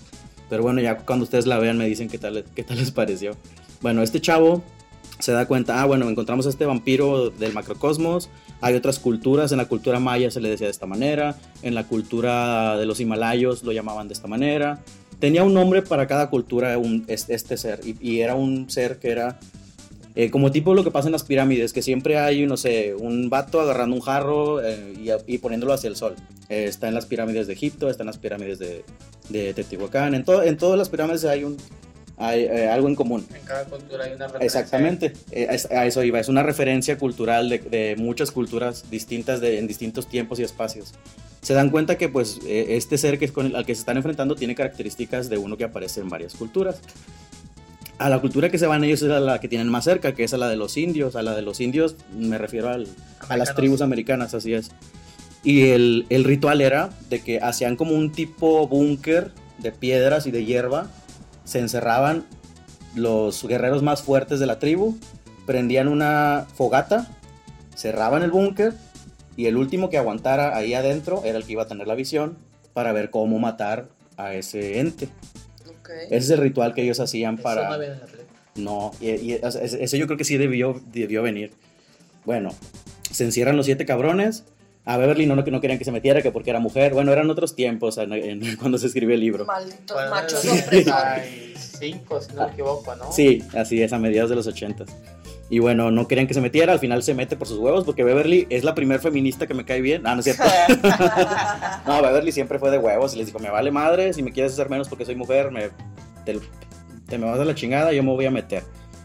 [0.50, 3.34] Pero bueno, ya cuando ustedes la vean me dicen qué tal, qué tal les pareció.
[3.80, 4.62] Bueno, este chavo
[5.18, 8.28] se da cuenta, ah, bueno, encontramos a este vampiro del macrocosmos.
[8.60, 11.84] Hay otras culturas, en la cultura maya se le decía de esta manera, en la
[11.84, 14.80] cultura de los himalayos lo llamaban de esta manera.
[15.18, 19.38] Tenía un nombre para cada cultura este ser, y, era un ser que era
[20.18, 23.28] Eh, como tipo lo que pasa en las pirámides, que siempre hay, no sé, un
[23.28, 26.14] vato agarrando un jarro eh, y, y poniéndolo hacia el sol.
[26.48, 28.82] Eh, está en las pirámides de Egipto, está en las pirámides de,
[29.28, 30.14] de Teotihuacán.
[30.14, 31.58] En, to- en todas las pirámides hay, un,
[32.18, 33.26] hay eh, algo en común.
[33.34, 34.60] En cada cultura hay una referencia.
[34.60, 36.18] Exactamente, eh, a eso iba.
[36.18, 40.94] Es una referencia cultural de, de muchas culturas distintas de, en distintos tiempos y espacios.
[41.42, 43.80] Se dan cuenta que pues eh, este ser que es con el, al que se
[43.80, 46.80] están enfrentando tiene características de uno que aparece en varias culturas.
[47.98, 50.24] A la cultura que se van ellos es a la que tienen más cerca, que
[50.24, 51.16] es a la de los indios.
[51.16, 52.88] A la de los indios me refiero al-
[53.28, 54.70] a las tribus americanas, así es.
[55.44, 60.30] Y el, el ritual era de que hacían como un tipo búnker de piedras y
[60.30, 60.90] de hierba.
[61.46, 62.26] Se encerraban
[62.94, 64.98] los guerreros más fuertes de la tribu,
[65.46, 67.08] prendían una fogata,
[67.74, 68.74] cerraban el búnker
[69.36, 72.36] y el último que aguantara ahí adentro era el que iba a tener la visión
[72.74, 75.08] para ver cómo matar a ese ente.
[76.06, 77.70] Ese es el ritual que ellos hacían Eso para...
[77.70, 78.26] no viene en la película.
[78.56, 81.52] No, y, y ese ese yo creo que sí debió, debió venir.
[82.24, 82.50] Bueno,
[83.10, 84.44] se encierran los siete cabrones.
[84.88, 86.94] A Beverly no, no, que no querían que se metiera, que porque era mujer.
[86.94, 89.44] Bueno, eran otros tiempos en- en- cuando se escribió el libro.
[89.44, 90.44] Malditos machos.
[90.44, 93.10] 85, si no me equivoco, ¿no?
[93.12, 94.88] Sí, así es, a mediados de los ochentas.
[95.48, 98.02] Y bueno, no querían que se metiera, al final se mete por sus huevos, porque
[98.02, 100.06] Beverly es la primer feminista que me cae bien.
[100.06, 100.42] Ah, no es cierto.
[101.86, 104.52] No, Beverly siempre fue de huevos y les dijo, me vale madre, si me quieres
[104.52, 105.70] hacer menos porque soy mujer, me,
[106.24, 106.38] te,
[107.08, 108.62] te me vas a la chingada, yo me voy a meter.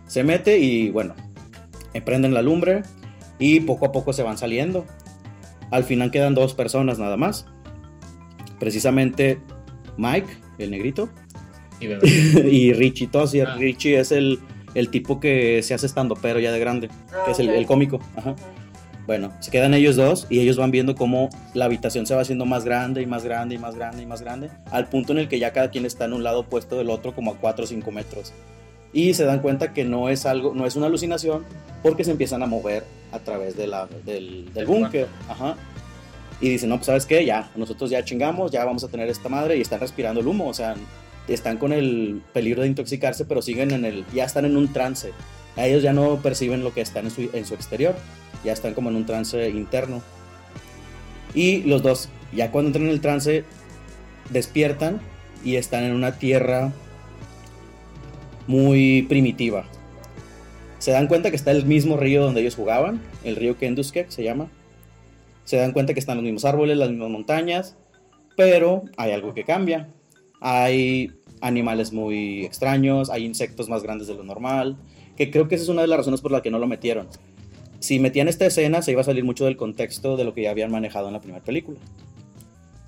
[0.08, 1.16] Se mete y bueno,
[2.06, 2.84] prenden la lumbre
[3.40, 4.86] y poco a poco se van saliendo.
[5.72, 7.46] Al final quedan dos personas nada más.
[8.60, 9.40] Precisamente
[9.98, 10.28] Mike,
[10.60, 11.10] el negrito,
[11.80, 12.08] Y bebé.
[12.52, 13.48] y Richie Tossier.
[13.48, 13.56] Ah.
[13.56, 14.40] Richie es el,
[14.76, 17.66] el tipo que se hace estando pero ya de grande, Ah, que es el, el
[17.66, 18.00] cómico.
[18.16, 18.36] Ajá.
[19.08, 22.46] Bueno, se quedan ellos dos y ellos van viendo cómo la habitación se va haciendo
[22.46, 25.28] más grande y más grande y más grande y más grande, al punto en el
[25.28, 27.68] que ya cada quien está en un lado opuesto del otro como a 4 o
[27.68, 28.32] 5 metros.
[28.94, 31.46] Y se dan cuenta que no es algo, no es una alucinación,
[31.82, 35.08] porque se empiezan a mover a través de la, del, del búnker.
[35.30, 35.56] Ajá.
[36.40, 39.30] Y dicen, no, pues sabes qué, ya, nosotros ya chingamos, ya vamos a tener esta
[39.30, 40.76] madre y están respirando el humo, o sea,
[41.28, 45.12] están con el peligro de intoxicarse, pero siguen en el, ya están en un trance.
[45.56, 47.96] A ellos ya no perciben lo que están en su, en su exterior,
[48.44, 50.02] ya están como en un trance interno.
[51.34, 53.46] Y los dos, ya cuando entran en el trance,
[54.32, 55.00] despiertan
[55.44, 56.72] y están en una tierra
[58.48, 59.66] muy primitiva.
[60.80, 64.24] Se dan cuenta que está el mismo río donde ellos jugaban, el río Kenduskek se
[64.24, 64.50] llama.
[65.44, 67.76] Se dan cuenta que están los mismos árboles, las mismas montañas,
[68.36, 69.90] pero hay algo que cambia.
[70.40, 74.78] Hay animales muy extraños, hay insectos más grandes de lo normal,
[75.16, 77.08] que creo que esa es una de las razones por la que no lo metieron.
[77.80, 80.52] Si metían esta escena, se iba a salir mucho del contexto de lo que ya
[80.52, 81.80] habían manejado en la primera película.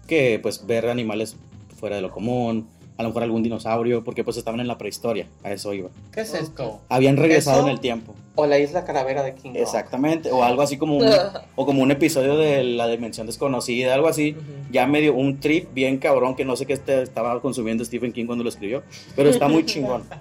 [0.08, 1.36] Que pues ver animales
[1.80, 5.28] fuera de lo común, a lo mejor algún dinosaurio, porque pues estaban en la prehistoria,
[5.44, 5.90] a eso iba.
[6.12, 6.80] ¿Qué es esto?
[6.90, 7.68] Habían regresado ¿Eso?
[7.68, 8.14] en el tiempo.
[8.36, 9.58] O la isla calavera de King Kong.
[9.58, 11.06] Exactamente, o algo así como un,
[11.56, 14.32] o como un episodio de la dimensión desconocida, algo así.
[14.38, 14.42] Ujú.
[14.72, 18.26] Ya medio un trip bien cabrón que no sé qué este- estaba consumiendo Stephen King
[18.26, 18.84] cuando lo escribió,
[19.16, 20.04] pero está muy chingón.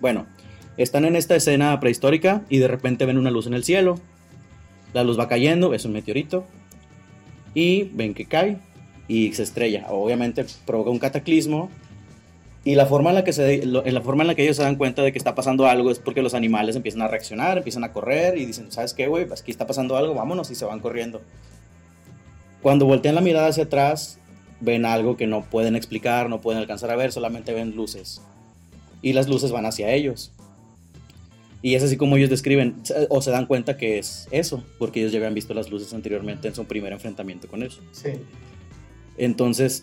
[0.00, 0.26] Bueno,
[0.76, 3.98] están en esta escena prehistórica y de repente ven una luz en el cielo.
[4.92, 6.44] La luz va cayendo, es un meteorito
[7.54, 8.58] y ven que cae
[9.08, 9.86] y se estrella.
[9.88, 11.70] Obviamente provoca un cataclismo
[12.64, 14.56] y la forma en la que se lo- en la forma en la que ellos
[14.56, 17.58] se dan cuenta de que está pasando algo es porque los animales empiezan a reaccionar,
[17.58, 19.26] empiezan a correr y dicen, "¿Sabes qué, güey?
[19.26, 21.20] Pues aquí está pasando algo, vámonos" y se van corriendo.
[22.62, 24.18] Cuando voltean la mirada hacia atrás,
[24.60, 28.22] ven algo que no pueden explicar, no pueden alcanzar a ver, solamente ven luces.
[29.02, 30.32] Y las luces van hacia ellos.
[31.60, 32.76] Y es así como ellos describen,
[33.10, 36.48] o se dan cuenta que es eso, porque ellos ya habían visto las luces anteriormente
[36.48, 37.80] en su primer enfrentamiento con eso.
[37.92, 38.12] Sí.
[39.18, 39.82] Entonces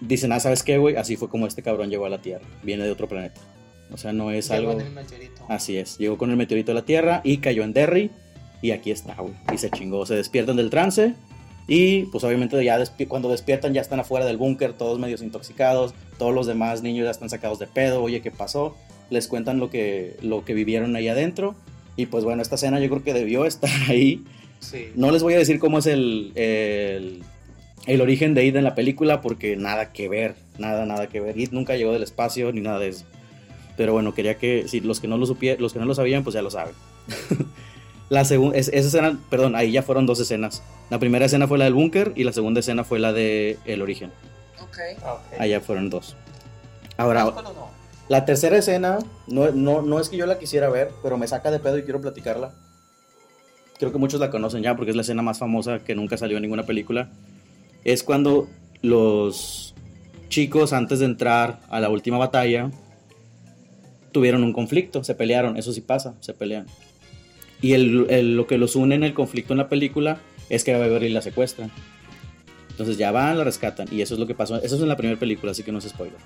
[0.00, 0.96] dicen, ah, ¿sabes qué, güey?
[0.96, 2.44] Así fue como este cabrón llegó a la Tierra.
[2.62, 3.40] Viene de otro planeta.
[3.92, 4.80] O sea, no es Llegó algo...
[4.80, 5.44] el meteorito.
[5.48, 5.98] Así es.
[5.98, 8.10] Llegó con el meteorito a la Tierra y cayó en Derry.
[8.62, 9.34] Y aquí está, güey.
[9.52, 10.06] Y se chingó.
[10.06, 11.14] Se despiertan del trance.
[11.66, 15.94] Y pues obviamente ya despi- cuando despiertan ya están afuera del búnker, todos medios intoxicados.
[16.18, 18.02] Todos los demás niños ya están sacados de pedo.
[18.02, 18.76] Oye, ¿qué pasó?
[19.08, 21.54] Les cuentan lo que, lo que vivieron ahí adentro.
[21.96, 24.22] Y pues bueno, esta escena yo creo que debió estar ahí.
[24.60, 24.88] Sí.
[24.94, 27.22] No les voy a decir cómo es el, el,
[27.86, 31.38] el origen de Id en la película porque nada que ver, nada, nada que ver.
[31.38, 33.04] Id nunca llegó del espacio ni nada de eso.
[33.76, 36.22] Pero bueno, quería que, si los que no lo supie- los que no lo sabían,
[36.22, 36.74] pues ya lo saben.
[38.10, 40.62] la segunda, esa escena, perdón, ahí ya fueron dos escenas.
[40.90, 43.80] La primera escena fue la del búnker y la segunda escena fue la de El
[43.82, 44.10] origen.
[44.62, 44.78] Ok.
[45.02, 45.40] Ok.
[45.40, 46.16] Allá fueron dos.
[46.96, 47.68] Ahora, ¿Cuál o no?
[48.08, 51.50] la tercera escena, no, no, no es que yo la quisiera ver, pero me saca
[51.50, 52.52] de pedo y quiero platicarla.
[53.78, 56.36] Creo que muchos la conocen ya porque es la escena más famosa que nunca salió
[56.36, 57.08] en ninguna película.
[57.84, 58.48] Es cuando
[58.82, 59.74] los
[60.28, 62.70] chicos, antes de entrar a la última batalla,
[64.12, 65.56] tuvieron un conflicto, se pelearon.
[65.56, 66.66] Eso sí pasa, se pelean.
[67.62, 70.78] Y el, lo que los une en el conflicto en la película es que a
[70.78, 71.70] Beverly la secuestran.
[72.70, 73.88] Entonces ya van, la rescatan.
[73.92, 74.56] Y eso es lo que pasó.
[74.62, 76.18] Eso es en la primera película, así que no es spoiler.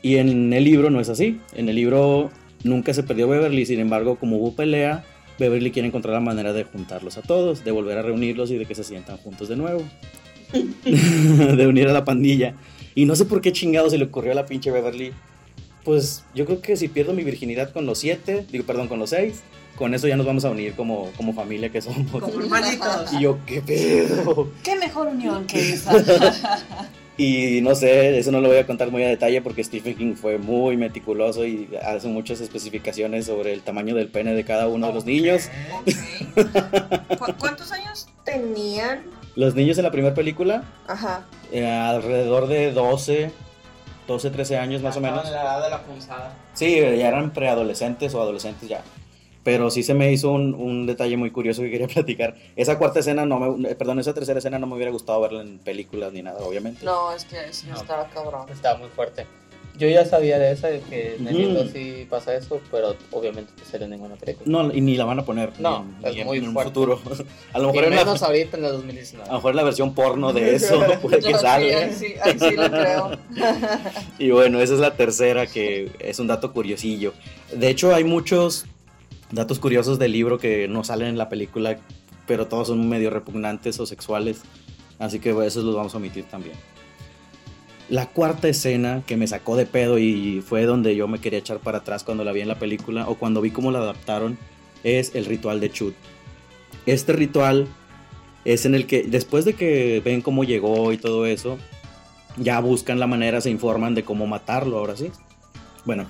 [0.00, 1.40] Y en el libro no es así.
[1.54, 2.30] En el libro
[2.64, 3.66] nunca se perdió Beverly.
[3.66, 5.04] Sin embargo, como hubo pelea,
[5.38, 8.66] Beverly quiere encontrar la manera de juntarlos a todos, de volver a reunirlos y de
[8.66, 9.82] que se sientan juntos de nuevo.
[10.84, 12.54] de unir a la pandilla.
[12.94, 15.12] Y no sé por qué chingado se le ocurrió a la pinche Beverly.
[15.84, 19.10] Pues yo creo que si pierdo mi virginidad con los siete, digo, perdón, con los
[19.10, 19.42] seis,
[19.76, 22.10] con eso ya nos vamos a unir como, como familia que somos.
[22.10, 23.12] Como hermanitos.
[23.12, 24.50] Y yo, ¿qué pedo?
[24.64, 25.92] ¿Qué mejor unión que esa?
[27.20, 30.14] Y no sé, eso no lo voy a contar muy a detalle porque Stephen King
[30.14, 34.86] fue muy meticuloso y hace muchas especificaciones sobre el tamaño del pene de cada uno
[34.86, 35.50] de los niños.
[37.18, 39.02] ¿Cu- ¿Cuántos años tenían?
[39.34, 41.24] Los niños en la primera película, Ajá.
[41.52, 43.30] eh, alrededor de 12,
[44.06, 45.26] 12, 13 años más o menos.
[45.26, 46.32] En la edad de la punzada.
[46.54, 48.82] Sí, ya eran preadolescentes o adolescentes ya.
[49.44, 52.36] Pero sí se me hizo un, un detalle muy curioso que quería platicar.
[52.56, 55.42] Esa cuarta escena, no me, eh, perdón, esa tercera escena no me hubiera gustado verla
[55.42, 56.84] en películas ni nada, obviamente.
[56.84, 57.76] No, es que sí No.
[57.76, 58.46] estaba cabrón.
[58.50, 59.26] Estaba muy fuerte.
[59.78, 61.44] Yo ya sabía de esa, de que en el Ujú.
[61.46, 64.44] libro sí pasa eso, pero obviamente no sale en ninguna película.
[64.50, 66.52] No, y ni la van a poner No, ni es ni en- muy en un
[66.52, 66.70] fuerte.
[66.72, 67.00] futuro.
[67.52, 69.28] A lo Y mejor en la, menos ahorita en el 2019.
[69.28, 71.78] a lo mejor la versión porno de eso puede que No, sí, salga.
[71.78, 73.10] ahí sí, ahí sí lo creo.
[74.18, 77.12] Y bueno, esa es la tercera que es un dato curiosillo.
[77.52, 78.66] De hecho, hay muchos
[79.30, 81.78] datos curiosos del libro que no salen en la película,
[82.26, 84.42] pero todos son medio repugnantes o sexuales.
[84.98, 86.56] Así que esos los vamos a omitir también.
[87.88, 91.58] La cuarta escena que me sacó de pedo y fue donde yo me quería echar
[91.58, 94.36] para atrás cuando la vi en la película o cuando vi cómo la adaptaron
[94.84, 95.94] es el ritual de Chut.
[96.84, 97.66] Este ritual
[98.44, 101.58] es en el que después de que ven cómo llegó y todo eso,
[102.36, 105.10] ya buscan la manera, se informan de cómo matarlo, ahora sí.
[105.84, 106.06] Bueno,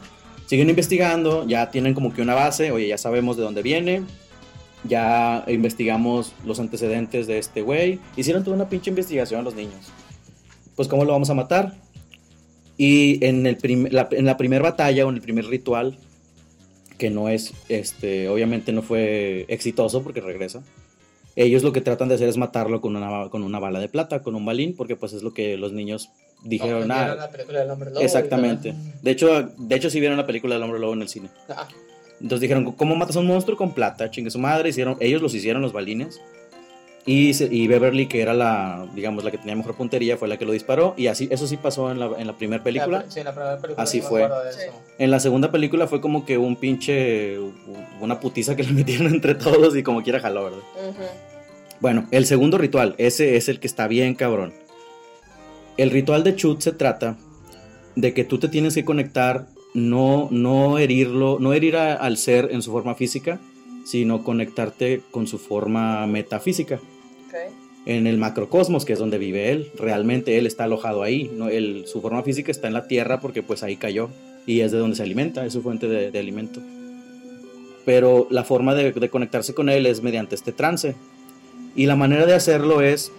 [0.48, 4.02] siguen investigando, ya tienen como que una base, oye, ya sabemos de dónde viene,
[4.84, 9.92] ya investigamos los antecedentes de este güey, hicieron toda una pinche investigación los niños.
[10.74, 11.74] Pues cómo lo vamos a matar.
[12.78, 13.58] Y en, el
[13.90, 15.98] la, en la primera batalla o en el primer ritual,
[16.96, 20.62] que no es, este, obviamente no fue exitoso porque regresa.
[21.36, 24.22] Ellos lo que tratan de hacer es matarlo con una, con una bala de plata,
[24.22, 26.08] con un balín, porque pues es lo que los niños
[26.42, 26.90] dijeron.
[26.90, 28.00] "Ah, vieron la película del hombre lobo.
[28.00, 28.74] Exactamente.
[29.02, 31.28] De hecho, de hecho sí vieron la película del hombre lobo en el cine.
[31.48, 31.66] Ah,
[32.20, 34.10] Entonces dijeron, ¿cómo matas a un monstruo con plata?
[34.10, 34.70] Chingue su madre.
[34.70, 36.20] Hicieron, ellos los hicieron los balines.
[37.06, 40.36] Y, se- y Beverly, que era la, digamos, la que tenía mejor puntería, fue la
[40.36, 40.94] que lo disparó.
[40.96, 43.04] Y así, eso sí pasó en la, en la primera película.
[43.08, 43.82] Sí, en la primera película.
[43.82, 44.28] Así fue.
[44.52, 44.60] Sí.
[44.98, 47.38] En la segunda película fue como que un pinche,
[48.00, 50.58] una putiza que le metieron entre todos y como quiera jaló, ¿verdad?
[51.80, 54.52] Bueno, el segundo ritual, ese es el que está bien cabrón.
[55.78, 57.16] El ritual de Chut se trata
[57.96, 62.50] de que tú te tienes que conectar, no, no herirlo, no herir a- al ser
[62.52, 63.40] en su forma física,
[63.84, 67.34] sino conectarte con su forma metafísica, Ok.
[67.86, 69.70] en el macrocosmos, que es donde vive él.
[69.78, 71.48] Realmente él está alojado ahí, ¿no?
[71.48, 74.10] Él- su forma física está en la tierra porque pues ahí cayó
[74.46, 76.60] y es de donde se alimenta, es su fuente de, de alimento.
[77.84, 80.94] Pero la forma de, de conectarse con él es mediante este trance.
[81.74, 83.10] Y la manera de hacerlo es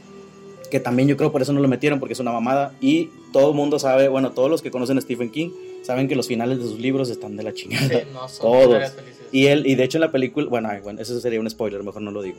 [0.69, 2.73] que también yo creo por eso no lo metieron, porque es una mamada.
[2.79, 5.49] Y todo el mundo sabe, bueno, todos los que conocen a Stephen King
[5.83, 7.87] saben que los finales de sus libros están de la chingada.
[7.87, 8.93] Sí, no son Todos.
[9.31, 11.83] Y él, y de hecho en la película, bueno, ay, bueno, eso sería un spoiler,
[11.83, 12.37] mejor no lo digo.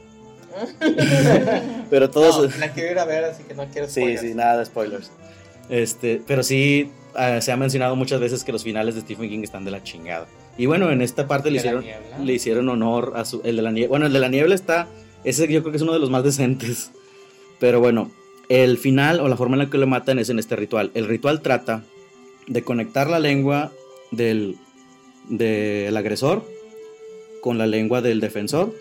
[1.91, 2.51] Pero todos.
[2.51, 4.21] No, la quiero ir a ver, así que no quiero Sí, spoilers.
[4.21, 5.11] sí, nada de spoilers.
[5.69, 9.43] Este, pero sí ah, se ha mencionado muchas veces que los finales de Stephen King
[9.45, 10.27] están de la chingada.
[10.59, 13.55] Y bueno, en esta parte le ¿De la hicieron, le hicieron honor a su, el
[13.57, 13.89] de la niebla.
[13.89, 14.89] Bueno, el de la niebla está,
[15.23, 16.91] ese yo creo que es uno de los más decentes.
[17.61, 18.11] Pero bueno,
[18.51, 20.91] el final o la forma en la que lo matan es en este ritual.
[20.95, 21.85] El ritual trata
[22.49, 23.71] de conectar la lengua
[24.11, 24.57] del,
[25.29, 26.45] del agresor
[27.41, 28.75] con la lengua del defensor,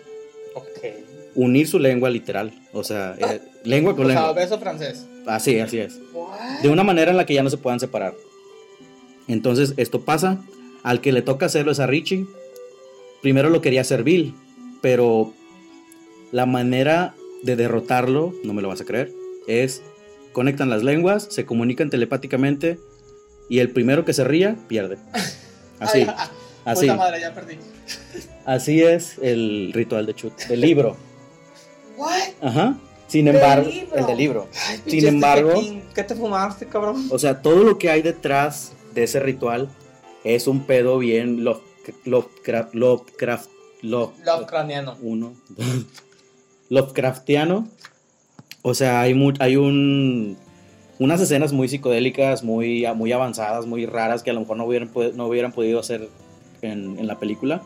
[1.36, 4.32] unir su lengua literal, o sea, eh, lengua con O sea, lengua.
[4.34, 5.06] beso francés.
[5.26, 6.60] Así, así es What?
[6.62, 8.14] de una manera en la que ya no se puedan separar.
[9.28, 10.42] Entonces esto pasa,
[10.82, 12.26] al que le toca hacerlo es a Richie.
[13.22, 14.34] Primero lo quería hacer Bill,
[14.80, 15.32] pero
[16.32, 19.12] la manera de derrotarlo, no me lo vas a creer,
[19.50, 19.82] es
[20.32, 22.78] conectan las lenguas, se comunican telepáticamente
[23.48, 24.98] y el primero que se ría pierde.
[25.80, 26.06] Así,
[26.66, 27.56] así, Puta madre, ya perdí.
[28.44, 30.94] así es el ritual de Chut, el libro.
[31.96, 32.12] What?
[32.42, 32.78] Ajá.
[33.08, 33.96] Sin ¿Del embargo, libro?
[33.96, 34.48] el del libro.
[34.86, 37.08] Sin embargo, King, ¿Qué te fumaste, cabrón?
[37.10, 39.70] O sea, todo lo que hay detrás de ese ritual
[40.22, 41.62] es un pedo bien Love-
[42.04, 43.48] Lovecraft, Lovecraft,
[43.82, 44.98] Love- Love craniano.
[45.00, 45.34] uno,
[46.68, 47.68] Lovecraftiano.
[48.62, 50.36] O sea, hay, hay un,
[50.98, 54.90] unas escenas muy psicodélicas, muy, muy avanzadas, muy raras que a lo mejor no hubieran,
[55.14, 56.08] no hubieran podido hacer
[56.62, 57.62] en, en la película.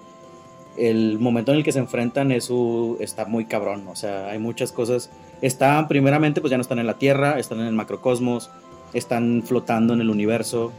[0.76, 3.86] el momento en el que se enfrentan es su, está muy cabrón.
[3.88, 5.10] O sea, hay muchas cosas.
[5.40, 8.50] Están, primeramente, pues ya no están en la Tierra, están en el macrocosmos,
[8.92, 10.72] están flotando en el universo.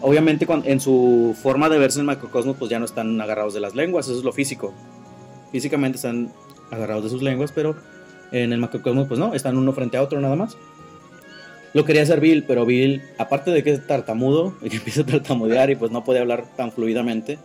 [0.00, 3.60] Obviamente, en su forma de verse en el macrocosmos, pues ya no están agarrados de
[3.60, 4.72] las lenguas, eso es lo físico.
[5.52, 6.30] Físicamente están
[6.70, 7.76] agarrados de sus lenguas, pero
[8.32, 10.56] en el macrocosmos, pues no, están uno frente a otro nada más.
[11.72, 15.06] Lo quería hacer Bill, pero Bill, aparte de que es tartamudo, y que empieza a
[15.06, 17.38] tartamudear y pues no puede hablar tan fluidamente,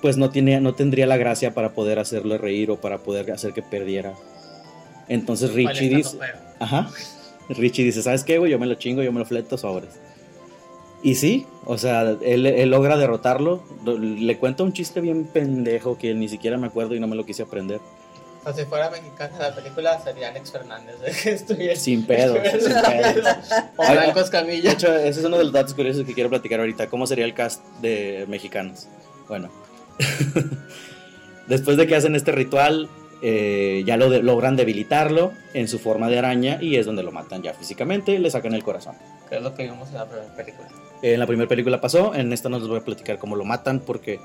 [0.00, 3.52] pues no, tiene, no tendría la gracia para poder hacerle reír o para poder hacer
[3.52, 4.14] que perdiera.
[5.08, 6.18] Entonces Richie dice...
[6.58, 6.90] Ajá.
[7.48, 8.50] Richie dice, ¿sabes qué, güey?
[8.50, 9.90] Yo me lo chingo, yo me lo fleto sobres.
[11.02, 13.62] Y sí, o sea, él, logra derrotarlo.
[13.84, 17.26] Le cuenta un chiste bien pendejo que ni siquiera me acuerdo y no me lo
[17.26, 17.80] quise aprender.
[18.44, 20.96] O si fuera mexicana la película sería Alex Fernández.
[21.78, 23.30] sin pedo, sin pedo.
[23.76, 24.70] O Blanco Escamilla.
[24.70, 26.88] De hecho, ese es uno de los datos curiosos que quiero platicar ahorita.
[26.88, 28.88] ¿Cómo sería el cast de mexicanos?
[29.28, 29.48] Bueno,
[31.46, 32.88] después de que hacen este ritual,
[33.22, 37.42] eh, ya lo logran debilitarlo en su forma de araña y es donde lo matan
[37.42, 38.96] ya físicamente y le sacan el corazón.
[39.28, 40.68] Que es lo que vimos en la primera película.
[41.02, 43.78] En la primera película pasó, en esta no les voy a platicar cómo lo matan
[43.78, 44.18] porque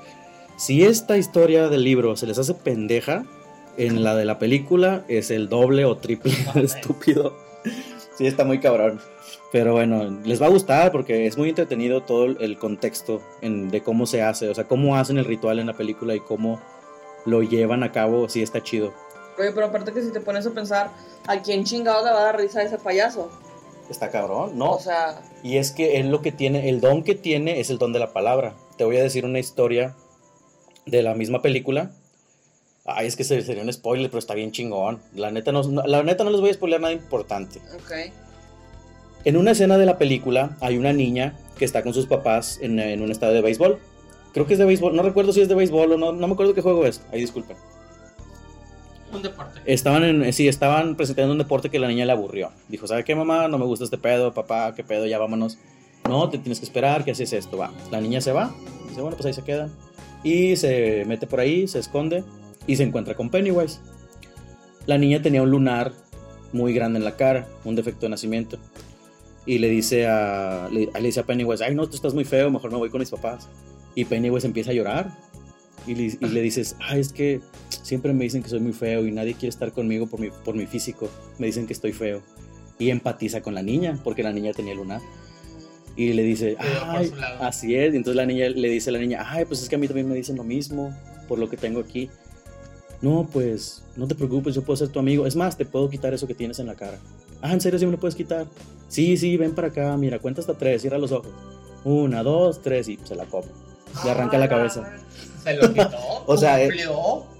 [0.56, 3.24] si esta historia del libro se les hace pendeja,
[3.78, 7.34] en la de la película es el doble o triple estúpido.
[8.16, 9.00] Sí, está muy cabrón.
[9.50, 14.04] Pero bueno, les va a gustar porque es muy entretenido todo el contexto de cómo
[14.04, 16.60] se hace, o sea, cómo hacen el ritual en la película y cómo
[17.24, 18.92] lo llevan a cabo, sí está chido.
[19.38, 20.90] Oye, pero aparte que si te pones a pensar,
[21.26, 23.30] ¿a quién chingado le va a dar risa a ese payaso?
[23.88, 24.72] Está cabrón, ¿no?
[24.72, 25.22] O sea...
[25.42, 28.00] Y es que él lo que tiene, el don que tiene es el don de
[28.00, 28.54] la palabra.
[28.76, 29.94] Te voy a decir una historia
[30.84, 31.92] de la misma película.
[32.90, 34.98] Ay, es que sería un spoiler, pero está bien chingón.
[35.14, 37.60] La neta no, la neta no les voy a spoiler nada importante.
[37.74, 38.12] Ok.
[39.24, 43.02] En una escena de la película hay una niña que está con sus papás en,
[43.02, 43.78] un estadio de béisbol.
[44.32, 46.32] Creo que es de béisbol, no recuerdo si es de béisbol o no, no me
[46.32, 47.02] acuerdo qué juego es.
[47.12, 47.58] Ahí disculpen.
[49.12, 49.60] Un deporte.
[49.66, 52.52] Estaban en, sí, estaban presentando un deporte que la niña le aburrió.
[52.68, 53.48] Dijo, ¿sabe qué, mamá?
[53.48, 55.58] No me gusta este pedo, papá, qué pedo, ya vámonos.
[56.08, 57.58] No, te tienes que esperar, ¿qué haces esto?
[57.58, 57.70] Va.
[57.90, 58.54] La niña se va,
[58.88, 59.70] dice, bueno, pues ahí se quedan.
[60.22, 62.24] Y se mete por ahí, se esconde
[62.68, 63.80] y se encuentra con Pennywise.
[64.86, 65.92] La niña tenía un lunar
[66.52, 68.58] muy grande en la cara, un defecto de nacimiento
[69.48, 72.70] y le dice a, le, dice a Pennywise, ay no, tú estás muy feo, mejor
[72.70, 73.48] me voy con mis papás.
[73.94, 75.10] Y Pennywise empieza a llorar
[75.86, 77.40] y le, dices, ay es que
[77.82, 80.54] siempre me dicen que soy muy feo y nadie quiere estar conmigo por mi, por
[80.54, 81.08] mi físico,
[81.38, 82.22] me dicen que estoy feo.
[82.78, 85.00] Y empatiza con la niña, porque la niña tenía lunar.
[85.96, 87.10] Y le dice, ay,
[87.40, 87.94] así es.
[87.94, 89.88] Y entonces la niña le dice a la niña, ay, pues es que a mí
[89.88, 90.94] también me dicen lo mismo
[91.26, 92.10] por lo que tengo aquí.
[93.00, 95.26] No, pues no te preocupes, yo puedo ser tu amigo.
[95.26, 96.98] Es más, te puedo quitar eso que tienes en la cara.
[97.40, 98.46] Ah, ¿en serio sí me lo puedes quitar?
[98.88, 101.30] Sí, sí, ven para acá, mira, cuenta hasta tres, cierra los ojos.
[101.84, 103.46] Una, dos, tres y se la come.
[104.04, 104.92] Le arranca la cabeza.
[105.42, 105.98] Se lo quitó.
[106.26, 106.70] o sea, eh,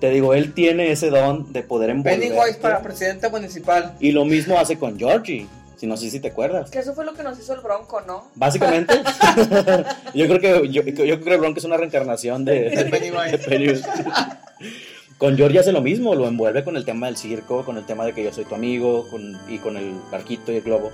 [0.00, 2.20] te digo, él tiene ese don de poder envolver.
[2.20, 3.96] Pennywise para presidente municipal.
[3.98, 5.46] Y lo mismo hace con Georgie.
[5.76, 6.70] Si no sé si te acuerdas.
[6.70, 8.28] Que eso fue lo que nos hizo el Bronco, ¿no?
[8.34, 8.94] Básicamente.
[10.14, 13.30] yo creo que yo, yo, creo que el Bronco es una reencarnación de, de Pennywise.
[13.30, 13.84] De Pennywise.
[15.18, 18.04] Con George hace lo mismo, lo envuelve con el tema del circo, con el tema
[18.06, 19.08] de que yo soy tu amigo,
[19.48, 20.92] y con el barquito y el globo,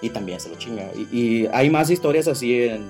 [0.00, 0.88] y también se lo chinga.
[1.12, 2.86] Y, hay más historias así en,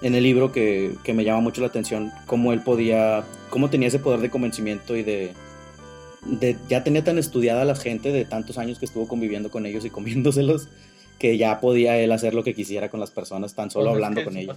[0.00, 4.20] el libro que, me llama mucho la atención, cómo él podía, cómo tenía ese poder
[4.20, 5.32] de convencimiento y de,
[6.24, 9.66] de, ya tenía tan estudiada a la gente de tantos años que estuvo conviviendo con
[9.66, 10.68] ellos y comiéndoselos,
[11.18, 14.22] que ya podía él hacer lo que quisiera con las personas, tan solo pues hablando
[14.22, 14.56] con ellos.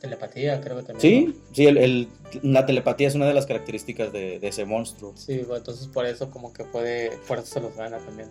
[0.00, 1.00] Telepatía, creo que también.
[1.00, 2.08] Sí, sí, el,
[2.42, 5.12] la telepatía es una de las características de, ese monstruo.
[5.14, 8.28] Sí, entonces por eso como que puede, por eso se los gana también.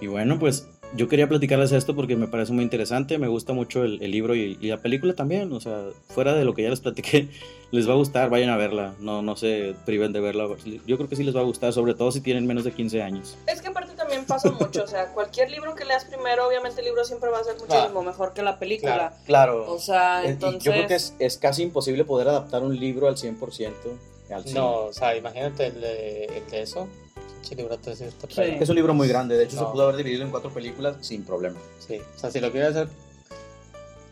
[0.00, 3.84] Y bueno, pues yo quería platicarles esto porque me parece muy interesante, me gusta mucho
[3.84, 7.28] el, libro y, la película también, o sea, fuera de lo que ya les platiqué,
[7.70, 10.46] les va a gustar, vayan a verla, no, no se priven de verla,
[10.86, 13.02] yo creo que sí les va a gustar, sobre todo si tienen menos de 15
[13.02, 13.38] años.
[13.46, 16.86] Es que aparte también pasa mucho, o sea, cualquier libro que leas primero, obviamente el
[16.86, 19.14] libro siempre va a ser muchísimo mejor que la película.
[19.24, 19.72] Claro.
[19.72, 20.62] O sea, entonces...
[20.62, 23.72] Yo creo que es, es, casi imposible poder adaptar un libro al 100%.
[24.30, 26.88] Al no, o sea, imagínate el de, el de eso.
[28.60, 31.24] Es un libro muy grande, de hecho se pudo haber dividido en cuatro películas sin
[31.24, 31.58] problema.
[31.78, 32.88] Sí, o sea, si lo quieres hacer,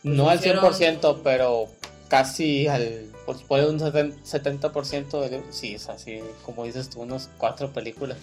[0.02, 1.66] no al 100%, pero
[2.08, 7.72] casi al, pues puede un 70% de, sí, es así, como dices tú, unos cuatro
[7.72, 8.18] películas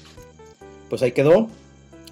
[0.90, 1.48] pues ahí quedó.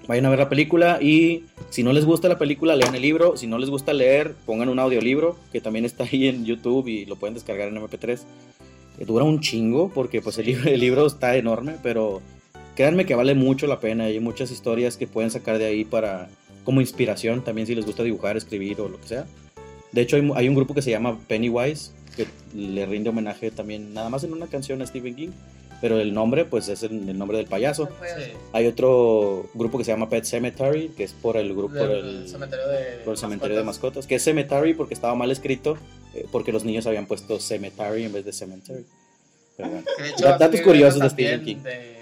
[0.06, 3.36] Vayan a ver la película y si no les gusta la película, lean el libro.
[3.36, 7.06] Si no les gusta leer, pongan un audiolibro que también está ahí en YouTube y
[7.06, 8.20] lo pueden descargar en MP3.
[8.98, 12.22] Eh, dura un chingo porque pues el libro, el libro está enorme, pero
[12.76, 14.04] créanme que vale mucho la pena.
[14.04, 16.28] Hay muchas historias que pueden sacar de ahí para
[16.62, 19.26] como inspiración también si les gusta dibujar, escribir o lo que sea.
[19.92, 23.92] De hecho hay, hay un grupo que se llama Pennywise que le rinde homenaje también,
[23.92, 25.30] nada más en una canción a Stephen King,
[25.80, 27.86] pero el nombre, pues es el, el nombre del payaso.
[27.86, 28.32] Sí.
[28.52, 32.22] Hay otro grupo que se llama Pet Cemetery, que es por el grupo, por Del
[32.22, 35.76] el, cementerio de, por el cementerio de mascotas, que es Cemetery porque estaba mal escrito,
[36.14, 38.86] eh, porque los niños habían puesto Cemetery en vez de Cemetery.
[39.58, 39.84] Pero bueno.
[40.38, 41.56] Datos curiosos de Stephen King.
[41.56, 41.95] De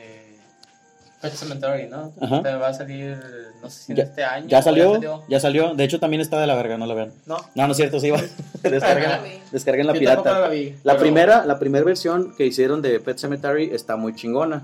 [1.25, 2.12] Pet Cemetery, ¿no?
[2.20, 2.41] Ajá.
[2.43, 3.18] Pero va a salir,
[3.62, 4.47] no sé si en Ya- este año.
[4.49, 5.75] Ya salió, ya salió.
[5.75, 7.12] De hecho, también está de la verga, no la vean.
[7.27, 8.20] No, No, no es cierto, sí, va.
[8.62, 9.11] descarguen,
[9.53, 10.41] descarguen la yo pirata.
[10.41, 10.77] la vi.
[10.85, 14.59] La pero- primera, la primera versión que hicieron de Pet Cemetery está muy chingona.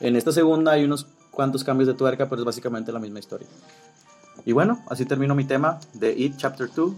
[0.00, 0.04] Mm.
[0.06, 3.48] En esta segunda hay unos cuantos cambios de tuerca, pero es básicamente la misma historia.
[4.44, 6.92] Y bueno, así termino mi tema de It Chapter 2.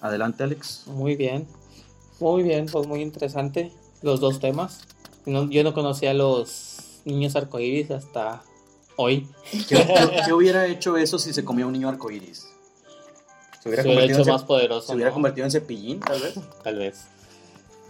[0.00, 0.84] Adelante, Alex.
[0.86, 1.46] Muy bien.
[2.20, 4.80] Muy bien, pues muy interesante los dos temas.
[5.26, 6.71] No- yo no conocía los
[7.04, 8.42] niños arcoíris hasta
[8.96, 9.28] hoy.
[9.68, 12.46] ¿Qué, qué- qué hubiera hecho eso si se comía un niño arcoíris?
[13.62, 14.86] Se hubiera, Se hubiera convertido, hecho en, más poderoso.
[14.88, 15.14] se hubiera ¿no?
[15.14, 16.34] convertido en cepillín, tal vez.
[16.64, 17.04] Tal vez.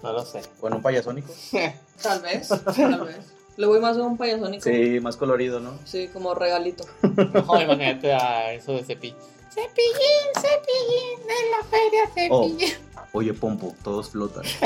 [0.02, 0.42] No lo sé.
[0.60, 1.32] O en un payasónico.
[2.02, 3.18] Tal vez, tal vez.
[3.56, 4.64] Le voy más a un payasónico.
[4.64, 5.78] Sí, más colorido, ¿no?
[5.84, 6.84] Sí, como regalito.
[7.46, 9.14] No, imagínate a eso de cepillo.
[9.52, 12.44] Cepillín, cepillín, en la feria Oh.
[12.48, 12.74] cepillín.
[13.14, 14.42] Oye, Pompo, todos flotan.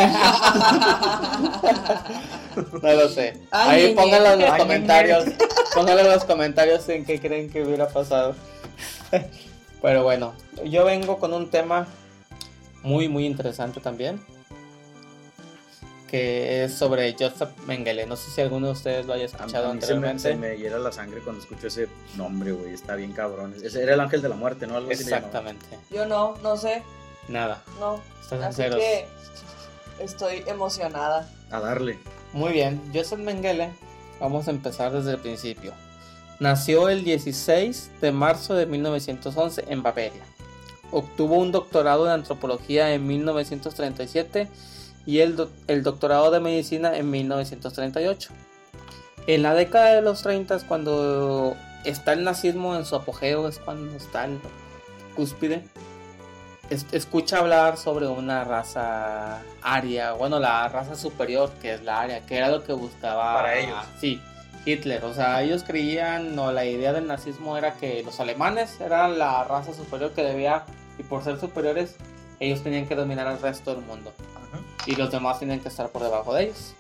[2.83, 3.41] No lo sé.
[3.51, 5.25] Ay, Ahí pónganlo en los Ay, comentarios.
[5.75, 8.35] Pónganlo en los comentarios en qué creen que hubiera pasado.
[9.83, 10.35] Pero bueno,
[10.65, 11.87] yo vengo con un tema
[12.83, 14.25] muy, muy interesante también.
[16.09, 18.07] Que es sobre Joseph Mengele.
[18.07, 20.23] No sé si alguno de ustedes lo haya escuchado a mí se me, anteriormente.
[20.23, 22.73] se me hiela la sangre cuando escucho ese nombre, güey.
[22.73, 23.55] Está bien cabrón.
[23.63, 24.77] Ese era el ángel de la muerte, ¿no?
[24.77, 24.91] Algo.
[24.91, 25.67] Exactamente.
[25.91, 26.83] Yo no, no sé,
[27.29, 27.63] Nada.
[27.81, 28.01] no.
[28.23, 28.79] Están Así sinceros.
[28.79, 29.07] que
[30.05, 31.29] estoy emocionada.
[31.51, 31.99] A darle.
[32.33, 33.71] Muy bien, Joseph Mengele,
[34.21, 35.73] vamos a empezar desde el principio.
[36.39, 40.23] Nació el 16 de marzo de 1911 en Bavaria.
[40.93, 44.49] Obtuvo un doctorado en antropología en 1937
[45.07, 48.31] y el, el doctorado de medicina en 1938.
[49.29, 53.59] En la década de los 30 es cuando está el nazismo en su apogeo, es
[53.59, 54.39] cuando está el
[55.15, 55.65] cúspide.
[56.71, 62.27] Es- escucha hablar sobre una raza aria, bueno, la raza superior que es la aria,
[62.27, 63.79] que era lo que buscaba Para ellos.
[64.01, 64.21] Sí,
[64.65, 65.05] Hitler.
[65.05, 69.45] O sea, ellos creían, o la idea del nazismo era que los alemanes eran la
[69.45, 70.65] raza superior que debía,
[70.99, 71.95] y por ser superiores,
[72.41, 74.13] ellos tenían que dominar al resto del mundo
[74.87, 76.75] y los demás tienen que estar por debajo de ellos.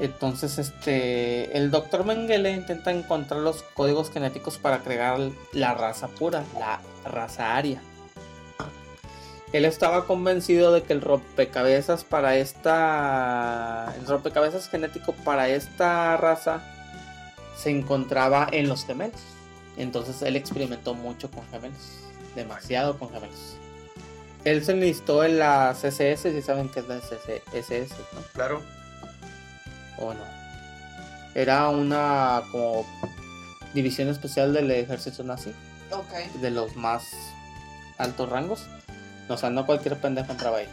[0.00, 5.18] Entonces, este, el doctor Mengele intenta encontrar los códigos genéticos para crear
[5.52, 7.80] la raza pura, la raza aria.
[9.52, 16.62] Él estaba convencido de que el rompecabezas para esta, el rompecabezas genético para esta raza
[17.54, 19.20] se encontraba en los gemelos.
[19.76, 21.98] Entonces él experimentó mucho con gemelos,
[22.34, 23.56] demasiado con gemelos.
[24.44, 28.20] Él se enlistó en la CSS, si saben qué es la CSS, ¿no?
[28.34, 28.60] Claro.
[29.98, 30.24] ¿O no?
[31.34, 32.84] Era una como
[33.72, 35.52] división especial del ejército nazi,
[35.90, 36.12] Ok.
[36.40, 37.04] de los más
[37.98, 38.66] altos rangos.
[39.28, 40.68] O sea, no cualquier pendejo entraba ahí.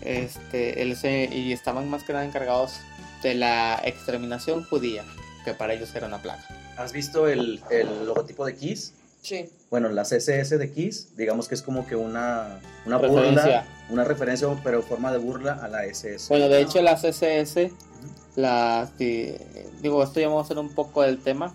[0.00, 2.80] Este, él se, y estaban más que nada encargados
[3.22, 5.04] de la exterminación judía,
[5.44, 6.44] que para ellos era una plaga.
[6.76, 8.94] ¿Has visto el, el logotipo de Kiss?
[9.28, 9.50] Sí.
[9.70, 13.42] Bueno, la CSS de Kiss, digamos que es como que una, una Referencia.
[13.42, 16.28] burla, una referencia, pero forma de burla a la SS.
[16.30, 17.70] Bueno, de hecho la CSS,
[18.36, 19.34] la, di-
[19.82, 21.54] digo, esto ya vamos a hacer un poco del tema,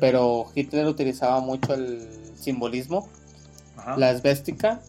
[0.00, 3.08] pero Hitler utilizaba mucho el simbolismo,
[3.76, 4.80] Ajá, la esvéstica,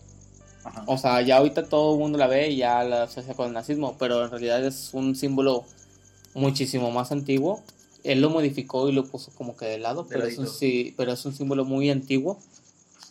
[0.64, 0.84] ajá.
[0.88, 3.54] o sea, ya ahorita todo el mundo la ve y ya la asocia con el
[3.54, 5.66] nazismo, pero en realidad es un símbolo
[6.34, 7.62] muchísimo más antiguo.
[8.04, 10.94] Él lo modificó y lo puso como que de lado, De pero es, un, sí,
[10.98, 12.40] pero es un símbolo muy antiguo.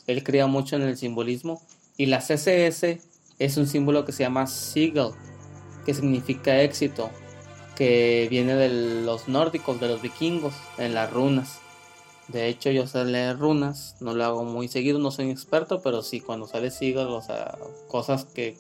[0.07, 1.61] Él creía mucho en el simbolismo.
[1.97, 3.01] Y la CSS
[3.39, 5.11] es un símbolo que se llama Siegel,
[5.85, 7.11] que significa éxito,
[7.77, 11.59] que viene de los nórdicos, de los vikingos, en las runas.
[12.29, 15.81] De hecho, yo sé leer runas, no lo hago muy seguido, no soy un experto,
[15.83, 17.57] pero sí, cuando sale Siegel, o sea,
[17.89, 18.57] cosas que...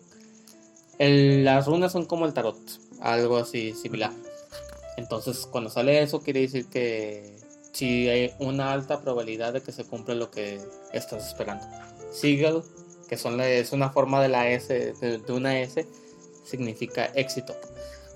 [0.98, 2.58] el- las runas son como el tarot,
[3.00, 4.12] algo así similar.
[4.98, 7.36] Entonces, cuando sale eso, quiere decir que
[7.70, 10.60] sí hay una alta probabilidad de que se cumpla lo que
[10.92, 11.64] estás esperando.
[12.10, 12.62] Siegel,
[13.08, 15.86] que es una forma de la S, de, una S,
[16.44, 17.54] significa éxito.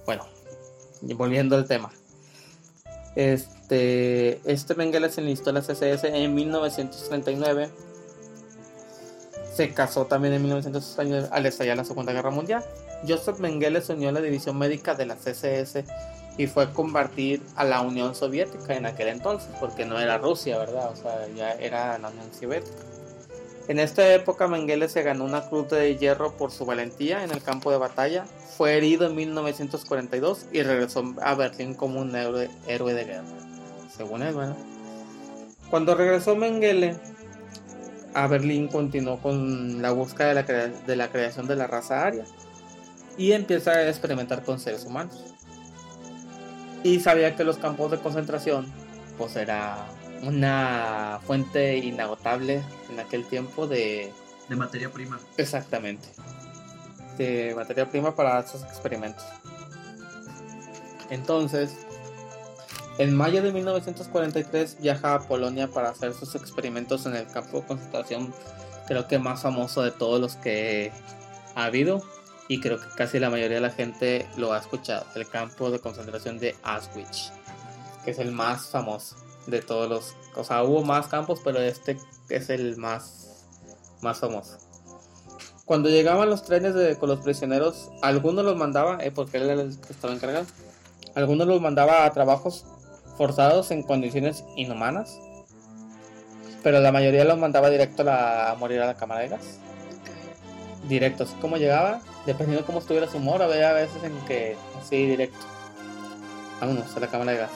[0.07, 0.27] Bueno,
[1.03, 1.93] volviendo al tema.
[3.15, 7.71] Este, este Mengele se enlistó en la CSS en 1939.
[9.55, 12.65] Se casó también en 1939 al estallar la Segunda Guerra Mundial.
[13.07, 15.85] Joseph Mengele se unió a la división médica de la CSS
[16.39, 20.91] y fue combatir a la Unión Soviética en aquel entonces, porque no era Rusia, ¿verdad?
[20.91, 22.77] O sea, ya era la Unión Soviética.
[23.69, 27.43] En esta época Mengele se ganó una cruz de hierro por su valentía en el
[27.43, 28.25] campo de batalla,
[28.57, 33.25] fue herido en 1942 y regresó a Berlín como un héroe, héroe de guerra,
[33.97, 34.57] según él, bueno.
[35.71, 36.97] Cuando regresó Mengele
[38.15, 42.25] a Berlín continuó con la búsqueda de la, de la creación de la raza aria
[43.17, 45.32] y empieza a experimentar con seres humanos.
[46.85, 48.67] Y sabía que los campos de concentración
[49.19, 49.87] pues era
[50.23, 54.13] una fuente inagotable en aquel tiempo de
[54.49, 55.21] De materia prima.
[55.37, 56.09] exactamente
[57.19, 59.25] de materia prima para estos experimentos.
[61.11, 61.77] Entonces,
[62.99, 67.67] en mayo de 1943 viaja a Polonia para hacer sus experimentos en el campo de
[67.67, 68.35] concentración,
[68.87, 70.93] creo que más famoso de todos los que
[71.55, 72.03] ha habido
[72.53, 75.79] y creo que casi la mayoría de la gente lo ha escuchado, el campo de
[75.79, 77.33] concentración de Auschwitz,
[78.05, 81.99] que es el más famoso de todos los, o sea, hubo más campos, pero este
[82.29, 83.47] es el más
[84.03, 84.59] más famoso.
[85.65, 89.81] Cuando llegaban los trenes con los prisioneros, algunos los mandaba, eh, porque él era el
[89.81, 90.45] que estaba encargado,
[91.15, 92.67] algunos los mandaba a trabajos
[93.17, 95.17] forzados en condiciones inhumanas,
[96.63, 99.39] pero la mayoría los mandaba directo a, la- morir a la cámara.
[100.89, 105.07] Directo, así como llegaba, dependiendo de cómo estuviera su humor, había veces en que así
[105.07, 105.39] directo.
[106.61, 107.51] Vámonos a la cámara de gas.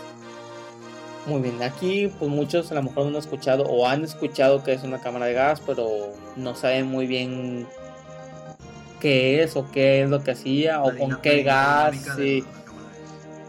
[1.26, 4.72] Muy bien, aquí pues muchos a lo mejor no han escuchado o han escuchado que
[4.72, 7.66] es una cámara de gas, pero no saben muy bien
[9.00, 11.96] qué es o qué es lo que hacía o con qué gas.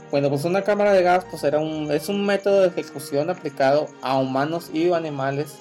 [0.10, 3.88] Bueno, pues una cámara de gas pues era un, es un método de ejecución aplicado
[4.02, 5.60] a humanos y animales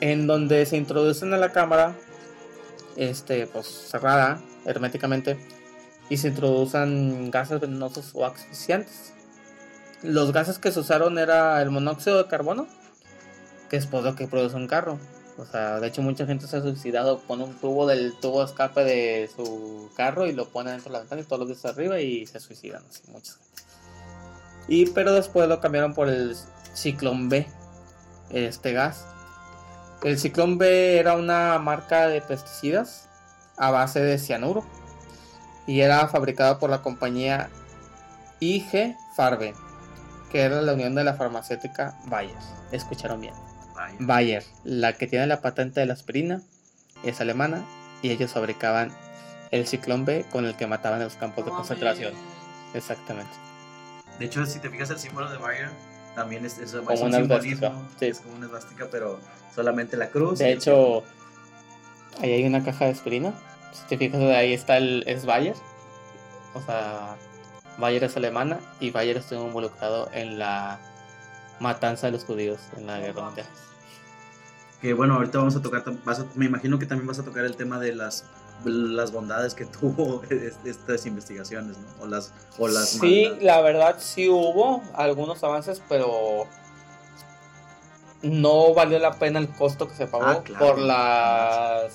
[0.00, 1.94] en donde se introducen a la cámara
[2.96, 5.38] este pues cerrada herméticamente
[6.08, 9.12] y se introducen gases venenosos o asfixiantes.
[10.02, 12.66] Los gases que se usaron era el monóxido de carbono,
[13.68, 14.98] que es por lo que produce un carro.
[15.36, 18.82] O sea, de hecho mucha gente se ha suicidado, pone un tubo del tubo escape
[18.82, 22.00] de su carro y lo pone dentro de la ventana y todos los días arriba
[22.00, 23.48] y se suicidan, así, mucha gente.
[24.66, 26.34] Y pero después lo cambiaron por el
[26.74, 27.46] Ciclón B,
[28.30, 29.06] este gas.
[30.02, 33.08] El Ciclón B era una marca de pesticidas
[33.56, 34.64] a base de cianuro
[35.66, 37.50] y era fabricado por la compañía
[38.40, 39.54] IG Farben,
[40.30, 42.36] que era la unión de la farmacéutica Bayer.
[42.70, 43.34] Escucharon bien.
[43.98, 46.42] Bayer, la que tiene la patente de la aspirina,
[47.02, 47.64] es alemana
[48.02, 48.92] y ellos fabricaban
[49.50, 52.14] el ciclón B con el que mataban en los campos de concentración.
[52.74, 53.32] Exactamente.
[54.18, 55.70] De hecho, si te fijas el símbolo de Bayer,
[56.18, 57.88] también es, es, es Como un una simbolismo.
[57.98, 58.06] sí.
[58.06, 59.20] Es como una esvástica, pero
[59.54, 60.40] solamente la cruz.
[60.40, 61.04] De hecho,
[62.20, 63.32] ahí hay una caja de aspirina.
[63.72, 65.54] Si te fijas, ahí está el es Bayer.
[66.54, 67.16] O sea,
[67.78, 70.80] Bayer es alemana y Bayer estuvo involucrado en la
[71.60, 73.46] matanza de los judíos en la guerra mundial.
[74.82, 77.24] Que bueno, ahorita vamos a tocar, tam- vas a- me imagino que también vas a
[77.24, 78.24] tocar el tema de las
[78.64, 82.04] las bondades que tuvo es- estas investigaciones, ¿no?
[82.04, 83.42] O las, o las Sí, maldades.
[83.44, 86.46] la verdad sí hubo algunos avances, pero
[88.22, 90.66] no valió la pena el costo que se pagó Ah, claro.
[90.66, 91.92] por las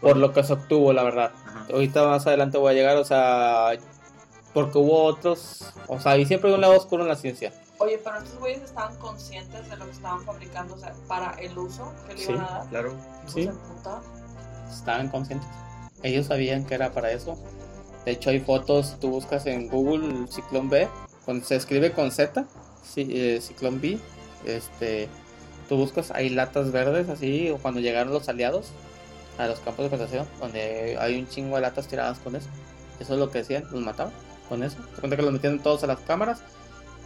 [0.00, 1.32] por lo que se obtuvo, la verdad.
[1.44, 1.66] Ajá.
[1.72, 3.70] Ahorita más adelante voy a llegar, o sea,
[4.54, 7.52] porque hubo otros, o sea, y siempre hay un lado oscuro en la ciencia.
[7.78, 11.56] Oye, pero estos güeyes estaban conscientes de lo que estaban fabricando, o sea, para el
[11.58, 12.32] uso que le Sí.
[12.32, 12.66] iban a dar.
[12.68, 12.92] Claro.
[13.26, 13.50] Sí.
[13.76, 14.00] Puta.
[14.70, 15.48] Estaban conscientes.
[16.02, 17.36] Ellos sabían que era para eso.
[18.04, 20.88] De hecho, hay fotos, tú buscas en Google Ciclón B,
[21.24, 22.46] con- se escribe con Z,
[22.96, 23.98] eh, Ciclón B.
[24.46, 25.08] Este,
[25.68, 28.70] tú buscas, hay latas verdes así, o cuando llegaron los aliados
[29.36, 32.48] a los campos de concentración, donde hay un chingo de latas tiradas con eso.
[33.00, 34.12] Eso es lo que decían, los mataban
[34.48, 34.76] con eso.
[34.94, 36.40] Se cuenta que los metían todos a las cámaras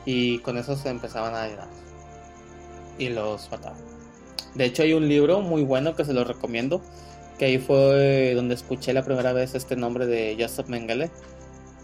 [0.05, 1.69] y con eso se empezaban a ayudar.
[2.99, 3.79] Y los mataban.
[4.55, 6.83] De hecho, hay un libro muy bueno que se lo recomiendo
[7.43, 11.11] que ahí fue donde escuché la primera vez este nombre de Joseph Mengele.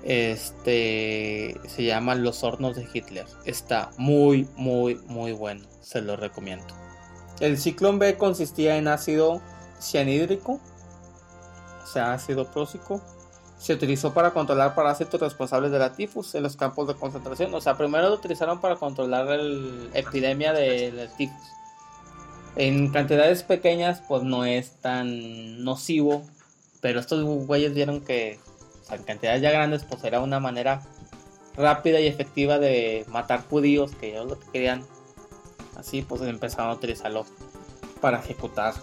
[0.04, 3.26] Este se llama Los hornos de Hitler.
[3.44, 5.66] Está muy, muy, muy bueno.
[5.80, 6.64] Se lo recomiendo.
[7.40, 9.42] El ciclón B consistía en ácido
[9.80, 10.60] cianhídrico,
[11.82, 13.02] o sea, ácido próxico.
[13.58, 17.52] Se utilizó para controlar parásitos responsables de la tifus en los campos de concentración.
[17.52, 21.57] O sea, primero lo utilizaron para controlar la epidemia de tifus.
[22.58, 26.24] En cantidades pequeñas, pues no es tan nocivo.
[26.80, 28.40] Pero estos güeyes vieron que
[28.82, 30.82] o sea, en cantidades ya grandes, pues era una manera
[31.56, 34.82] rápida y efectiva de matar judíos que ellos lo que querían.
[35.76, 37.26] Así pues empezaron a utilizarlo
[38.00, 38.74] para ejecutar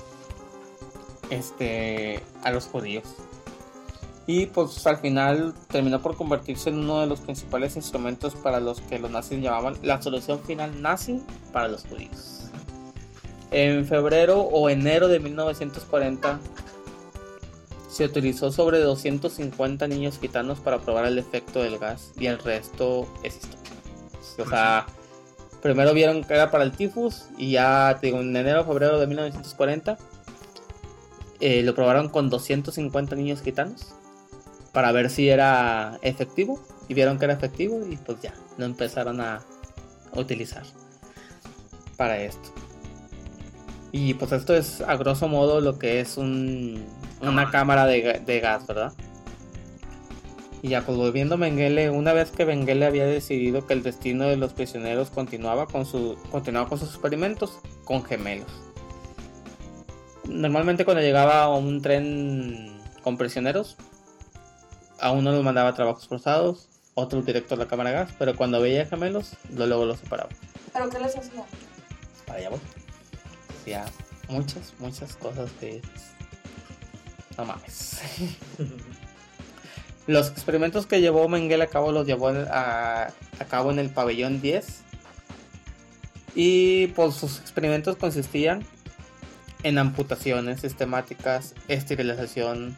[1.30, 3.04] este a los judíos.
[4.28, 8.82] Y pues al final terminó por convertirse en uno de los principales instrumentos para los
[8.82, 11.22] que los nazis llamaban la solución final nazi
[11.52, 12.45] para los judíos.
[13.58, 16.42] En febrero o enero de 1940
[17.88, 23.08] se utilizó sobre 250 niños gitanos para probar el efecto del gas y el resto
[23.24, 23.72] es historia.
[24.40, 24.86] O sea,
[25.62, 29.00] primero vieron que era para el tifus y ya te digo, en enero o febrero
[29.00, 29.98] de 1940
[31.40, 33.94] eh, lo probaron con 250 niños gitanos
[34.74, 39.22] para ver si era efectivo y vieron que era efectivo y pues ya lo empezaron
[39.22, 39.46] a
[40.14, 40.64] utilizar
[41.96, 42.65] para esto.
[43.98, 46.84] Y pues esto es a grosso modo lo que es un,
[47.22, 48.92] una cámara de, ga- de gas, ¿verdad?
[50.62, 54.26] Y ya pues volviendo a Mengele, una vez que Mengele había decidido que el destino
[54.26, 58.50] de los prisioneros continuaba con, su, continuaba con sus experimentos con gemelos.
[60.28, 63.78] Normalmente cuando llegaba a un tren con prisioneros,
[65.00, 68.36] a uno los mandaba a trabajos forzados, otro directo a la cámara de gas, pero
[68.36, 70.30] cuando veía gemelos, lo- luego los separaba.
[70.74, 71.44] ¿Pero qué les hacía?
[72.28, 72.60] Para allá voy.
[73.66, 73.84] Hacía
[74.30, 75.82] muchas, muchas cosas que...
[77.36, 78.00] No mames.
[80.06, 84.40] Los experimentos que llevó Mengele a cabo los llevó a, a cabo en el pabellón
[84.40, 84.68] 10.
[86.36, 88.64] Y pues sus experimentos consistían
[89.64, 92.78] en amputaciones sistemáticas, esterilización,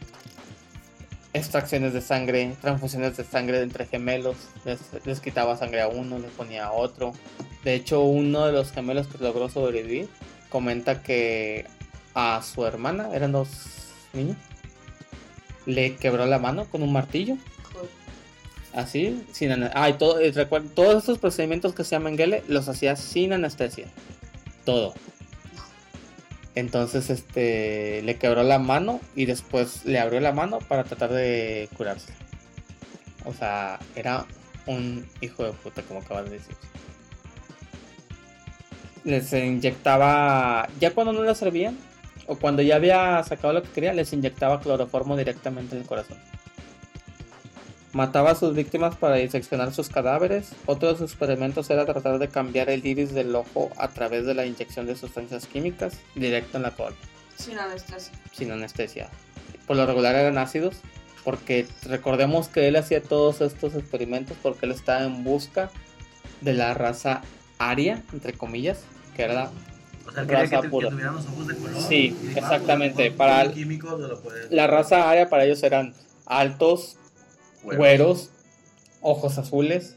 [1.34, 4.38] extracciones de sangre, transfusiones de sangre entre gemelos.
[4.64, 7.12] Les, les quitaba sangre a uno, les ponía a otro.
[7.66, 10.08] De hecho, uno de los gemelos que logró sobrevivir
[10.50, 11.66] comenta que
[12.14, 13.50] a su hermana, eran dos
[14.14, 14.38] niños,
[15.66, 17.38] le quebró la mano con un martillo.
[18.74, 22.96] Así, sin ah, y todo, y recuerda, todos estos procedimientos que hacía Mengele los hacía
[22.96, 23.88] sin anestesia.
[24.66, 24.94] Todo.
[26.54, 31.70] Entonces, este, le quebró la mano y después le abrió la mano para tratar de
[31.78, 32.14] curarse.
[33.26, 34.26] O sea, era
[34.66, 36.56] un hijo de puta, como acabas de decir.
[39.08, 41.78] Les inyectaba, ya cuando no les servían,
[42.28, 46.18] o cuando ya había sacado lo que quería, les inyectaba cloroformo directamente en el corazón.
[47.94, 50.52] Mataba a sus víctimas para diseccionar sus cadáveres.
[50.66, 54.34] Otro de sus experimentos era tratar de cambiar el iris del ojo a través de
[54.34, 57.00] la inyección de sustancias químicas directo en la córnea,
[57.38, 58.14] Sin anestesia.
[58.34, 59.10] sin anestesia.
[59.66, 60.82] Por lo regular eran ácidos,
[61.24, 65.72] porque recordemos que él hacía todos estos experimentos porque él estaba en busca
[66.42, 67.22] de la raza
[67.58, 68.82] aria, entre comillas,
[69.18, 69.52] que era la
[70.08, 70.88] O sea, Raza que, te- pura.
[70.88, 71.82] que tuvieran los ojos de color.
[71.90, 73.52] Sí, exactamente, para
[74.50, 75.94] La raza aria para ellos eran
[76.26, 76.96] altos,
[77.64, 77.78] Güeros.
[77.78, 78.30] güeros,
[79.02, 79.96] ojos azules.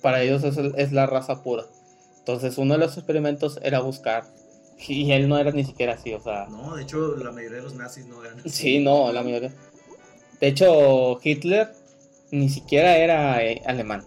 [0.00, 1.64] Para ellos es, es la raza pura.
[2.18, 4.24] Entonces uno de los experimentos era buscar.
[4.88, 6.46] Y él no era ni siquiera así, o sea...
[6.50, 8.50] No, de hecho, la mayoría de los nazis no eran así.
[8.50, 9.52] Sí, no, la mayoría.
[10.40, 11.72] De hecho, Hitler
[12.32, 14.04] ni siquiera era eh, alemán.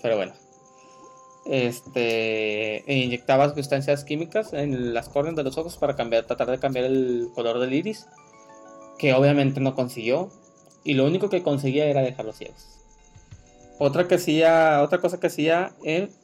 [0.00, 0.32] Pero bueno.
[1.46, 6.58] Este e inyectaba sustancias químicas en las córneas de los ojos para cambiar, tratar de
[6.58, 8.06] cambiar el color del iris.
[8.98, 10.30] Que obviamente no consiguió.
[10.84, 12.80] Y lo único que conseguía era dejarlos ciegos.
[13.82, 15.72] Otra que hacía, otra cosa que hacía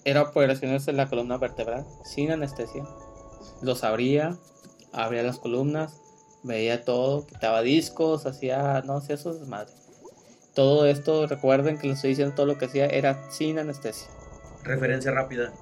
[0.04, 2.84] era operaciones en la columna vertebral sin anestesia.
[3.62, 4.36] Los abría,
[4.92, 5.98] abría las columnas,
[6.42, 9.74] veía todo, quitaba discos, hacía, no hacía sus desmadres.
[10.54, 14.08] Todo esto, recuerden que les estoy diciendo todo lo que hacía era sin anestesia.
[14.66, 15.52] Referencia rápida.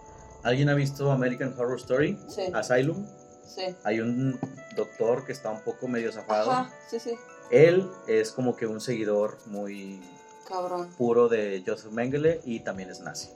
[0.42, 2.18] ¿Alguien ha visto American Horror Story?
[2.28, 3.06] Sí, Asylum.
[3.46, 3.74] sí.
[3.84, 4.38] Hay un
[4.76, 6.50] doctor que está un poco medio zafado.
[6.50, 7.14] Ajá, sí, sí.
[7.50, 10.02] Él es como que un seguidor muy
[10.48, 10.88] Cabrón.
[10.98, 13.28] puro de Joseph Mengele y también es nazi.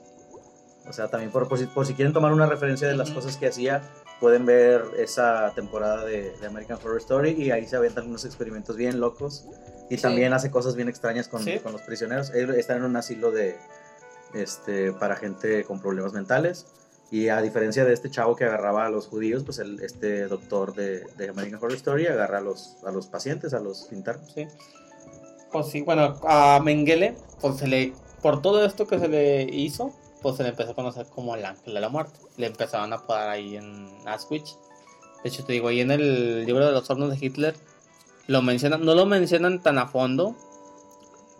[0.87, 3.37] O sea, también por, por si, por si quieren tomar una referencia de las cosas
[3.37, 3.81] que hacía,
[4.19, 8.75] pueden ver esa temporada de, de American Horror Story y ahí se aventan unos experimentos
[8.75, 9.45] bien locos.
[9.89, 10.01] Y Sí.
[10.03, 11.59] también hace cosas bien extrañas con, Sí.
[11.59, 12.31] con los prisioneros.
[12.31, 13.57] Él está en un asilo de,
[14.33, 16.67] este, para gente con problemas mentales.
[17.11, 20.75] Y a diferencia de este chavo que agarraba a los judíos, pues el, este doctor
[20.75, 24.31] de, de American Horror Story agarra a los, a los pacientes, a los internos.
[24.33, 24.47] ¿sí?
[25.51, 29.91] Pues sí, bueno, a Mengele, pues se le, por todo esto que se le hizo,
[30.21, 32.19] pues se le empezó a conocer como el ángel de la muerte.
[32.37, 34.57] Le empezaban a apodar ahí en Auschwitz.
[35.23, 37.55] De hecho, te digo, ahí en el libro de los hornos de Hitler,
[38.27, 40.35] lo mencionan, no lo mencionan tan a fondo,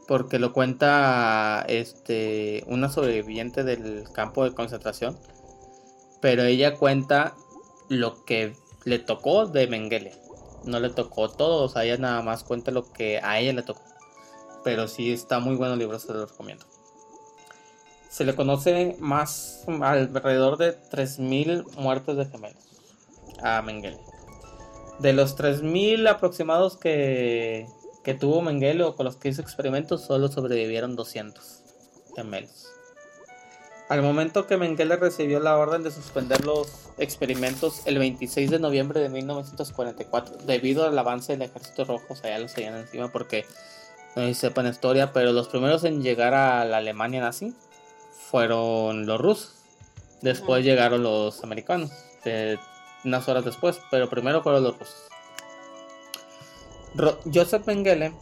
[0.09, 5.19] porque lo cuenta este, una sobreviviente del campo de concentración,
[6.19, 7.35] pero ella cuenta
[7.89, 8.55] lo que
[8.85, 10.15] le tocó de Mengele.
[10.63, 13.61] No le tocó todo, o sea, ella nada más cuenta lo que a ella le
[13.61, 13.83] tocó.
[14.63, 16.65] Pero sí está muy bueno el libro, se lo recomiendo.
[18.09, 22.63] Se le conoce más alrededor de 3.000 muertes de gemelos
[23.43, 23.99] a Mengele.
[24.97, 27.67] De los 3.000 aproximados que,
[28.09, 31.59] que tuvo Mengele con los que hizo experimentos, solo sobrevivieron 200
[32.15, 32.65] gemelos.
[33.87, 38.99] Al momento que Mengele recibió la orden de suspender los experimentos el 26 de noviembre
[38.99, 43.45] de 1944, debido al avance del ejército rojo, o sea, ya los seguían encima porque
[44.15, 47.53] no sé si sepan historia, pero los primeros en llegar a la Alemania nazi
[48.31, 49.53] fueron los rusos.
[50.23, 51.91] Después llegaron los americanos,
[52.23, 52.57] de-
[53.05, 55.08] unas horas después, pero primero fueron los rusos.
[56.95, 58.13] Ro- Joseph Mengele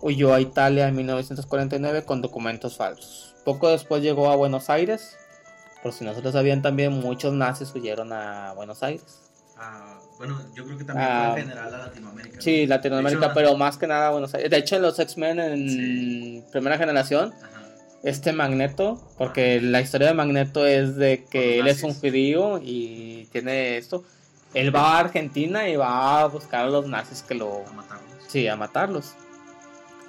[0.00, 3.34] huyó a Italia en 1949 con documentos falsos.
[3.44, 5.16] Poco después llegó a Buenos Aires.
[5.82, 9.20] Por si no se lo sabían también, muchos nazis huyeron a Buenos Aires.
[9.56, 12.40] Ah, bueno, yo creo que también fue en Ah, general a Latinoamérica.
[12.40, 14.50] Sí, Latinoamérica, hecho, pero más que nada Buenos Aires.
[14.50, 16.44] De hecho, en los X-Men en Sí.
[16.52, 17.50] primera generación, Ajá.
[18.02, 23.28] este Magneto, porque la historia de Magneto es de que él es un judío y
[23.30, 24.04] tiene esto.
[24.54, 27.58] Él va a Argentina y va a buscar a los nazis que lo...
[27.58, 27.98] A.
[28.34, 29.14] Sí, a matarlos.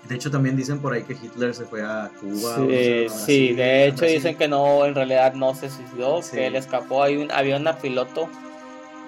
[0.10, 2.56] De hecho, también dicen por ahí que Hitler se fue a Cuba.
[2.56, 6.32] Sí, Brasil, de hecho dicen que no, en realidad no se suicidó, Sí.
[6.32, 7.04] que él escapó.
[7.04, 8.28] Hay un, había una piloto,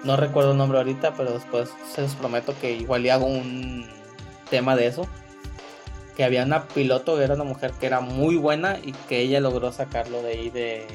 [0.03, 3.88] no recuerdo el nombre ahorita, pero después se los prometo que igual y hago un
[4.51, 5.07] tema de eso.
[6.15, 9.72] Que había una piloto, era una mujer que era muy buena y que ella logró
[9.72, 10.86] sacarlo de ahí de,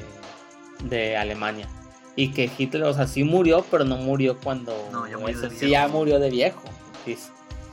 [0.85, 1.67] de Alemania.
[2.15, 4.73] Y que Hitler, o sea, sí murió, pero no murió cuando...
[4.93, 5.97] No, ya murió de eso, sí, ya viejo.
[5.97, 6.61] murió de viejo.
[7.05, 7.17] Sí.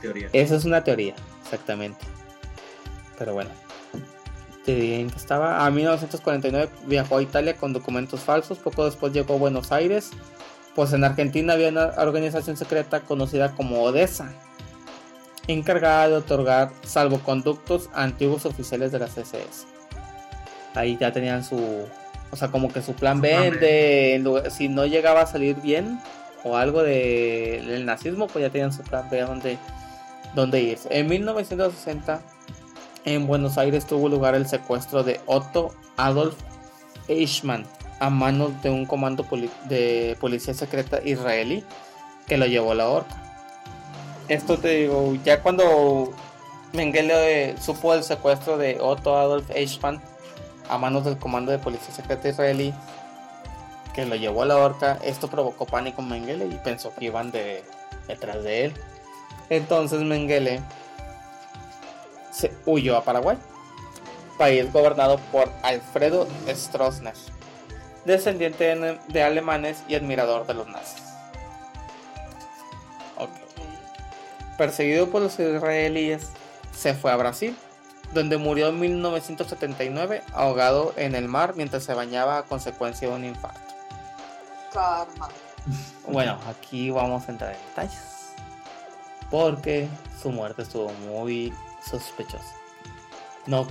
[0.01, 0.29] Teoría.
[0.33, 2.05] Esa es una teoría, exactamente.
[3.17, 3.49] Pero bueno.
[4.65, 5.65] Te diré en que estaba.
[5.65, 8.59] A 1949 viajó a Italia con documentos falsos.
[8.59, 10.11] Poco después llegó a Buenos Aires.
[10.75, 14.31] Pues en Argentina había una organización secreta conocida como Odessa.
[15.47, 19.65] Encargada de otorgar salvoconductos a antiguos oficiales de la CSS.
[20.75, 21.57] Ahí ya tenían su.
[22.29, 25.25] O sea, como que su plan Su B plan de lugar- si no llegaba a
[25.27, 25.99] salir bien
[26.43, 29.57] o algo de- del nazismo, pues ya tenían su plan B donde
[30.35, 30.87] donde irse.
[30.91, 32.21] En 1960,
[33.05, 36.35] en Buenos Aires tuvo lugar el secuestro de Otto Adolf
[37.07, 37.65] Eichmann
[37.99, 39.25] a manos de un comando
[39.65, 41.63] de policía secreta israelí
[42.27, 43.15] que lo llevó a la horca.
[44.27, 46.13] Esto te digo, ya cuando
[46.73, 50.01] Mengele eh, supo el secuestro de Otto Adolf Eichmann
[50.69, 52.73] a manos del comando de policía secreta israelí
[53.93, 57.31] que lo llevó a la horca, esto provocó pánico en Mengele y pensó que iban
[57.31, 57.63] de,
[58.07, 58.73] detrás de él.
[59.51, 60.61] Entonces Mengele
[62.31, 63.37] se huyó a Paraguay,
[64.37, 67.15] país gobernado por Alfredo Stroessner,
[68.05, 71.03] descendiente de, alemanes y admirador de los nazis.
[73.17, 73.29] Ok.
[74.57, 76.29] Perseguido por los israelíes,
[76.73, 77.53] se fue a Brasil,
[78.13, 83.25] donde murió en 1979 ahogado en el mar mientras se bañaba a consecuencia de un
[83.25, 83.59] infarto.
[84.71, 85.27] Karma.
[86.07, 88.20] Bueno, aquí vamos a entrar en detalles.
[89.31, 89.87] Porque
[90.21, 91.51] su muerte estuvo muy
[91.83, 92.53] sospechosa.
[93.47, 93.65] No,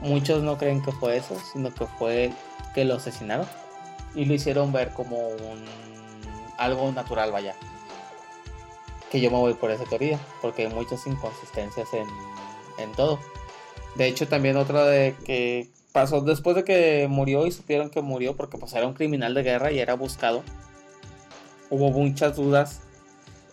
[0.00, 2.32] muchos no creen que fue eso, sino que fue
[2.74, 3.46] que lo asesinaron
[4.14, 5.64] y lo hicieron ver como un
[6.58, 7.54] algo natural, vaya.
[9.10, 12.06] Que yo me voy por esa teoría, porque hay muchas inconsistencias en,
[12.78, 13.20] en todo.
[13.94, 18.36] De hecho, también otra de que pasó después de que murió y supieron que murió
[18.36, 20.42] porque pues era un criminal de guerra y era buscado
[21.70, 22.80] hubo muchas dudas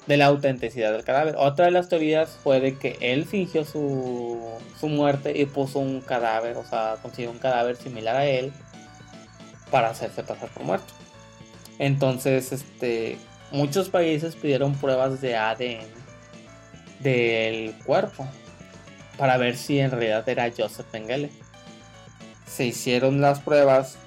[0.07, 1.35] de la autenticidad del cadáver.
[1.37, 4.39] Otra de las teorías fue de que él fingió su,
[4.79, 8.51] su muerte y puso un cadáver, o sea, consiguió un cadáver similar a él
[9.69, 10.93] para hacerse pasar por muerto.
[11.79, 13.17] Entonces, este,
[13.51, 16.01] muchos países pidieron pruebas de ADN
[16.99, 18.27] del cuerpo
[19.17, 21.31] para ver si en realidad era Joseph Mengele.
[22.45, 23.97] Se hicieron las pruebas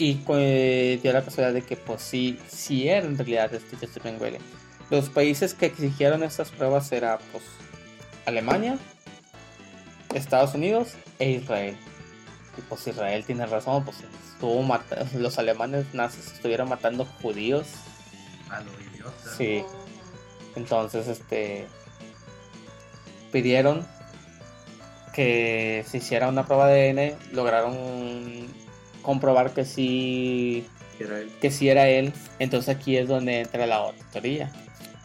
[0.00, 4.02] y eh, dio la casualidad de que pues sí, sí era en realidad este Joseph
[4.02, 4.40] Mengele.
[4.88, 7.44] Los países que exigieron estas pruebas era pues
[8.24, 8.78] Alemania,
[10.14, 11.76] Estados Unidos e Israel.
[12.56, 13.98] Y pues Israel tiene razón, pues
[14.32, 14.66] estuvo
[15.18, 17.66] los alemanes nazis estuvieron matando judíos.
[18.48, 19.36] A lo idiota.
[19.36, 19.62] Sí.
[20.56, 21.66] Entonces, este
[23.30, 23.86] pidieron
[25.12, 28.48] que se hiciera una prueba de ADN, lograron
[29.02, 30.66] comprobar que sí
[30.98, 31.30] Que era él.
[31.40, 34.50] que sí era él, entonces aquí es donde entra la otra teoría,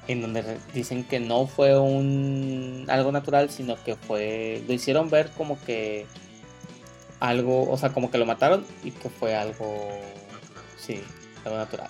[0.08, 5.32] en donde dicen que no fue un algo natural, sino que fue lo hicieron ver
[5.32, 6.06] como que
[7.20, 9.90] algo, o sea, como que lo mataron y que fue algo
[10.78, 11.02] sí,
[11.46, 11.90] algo natural.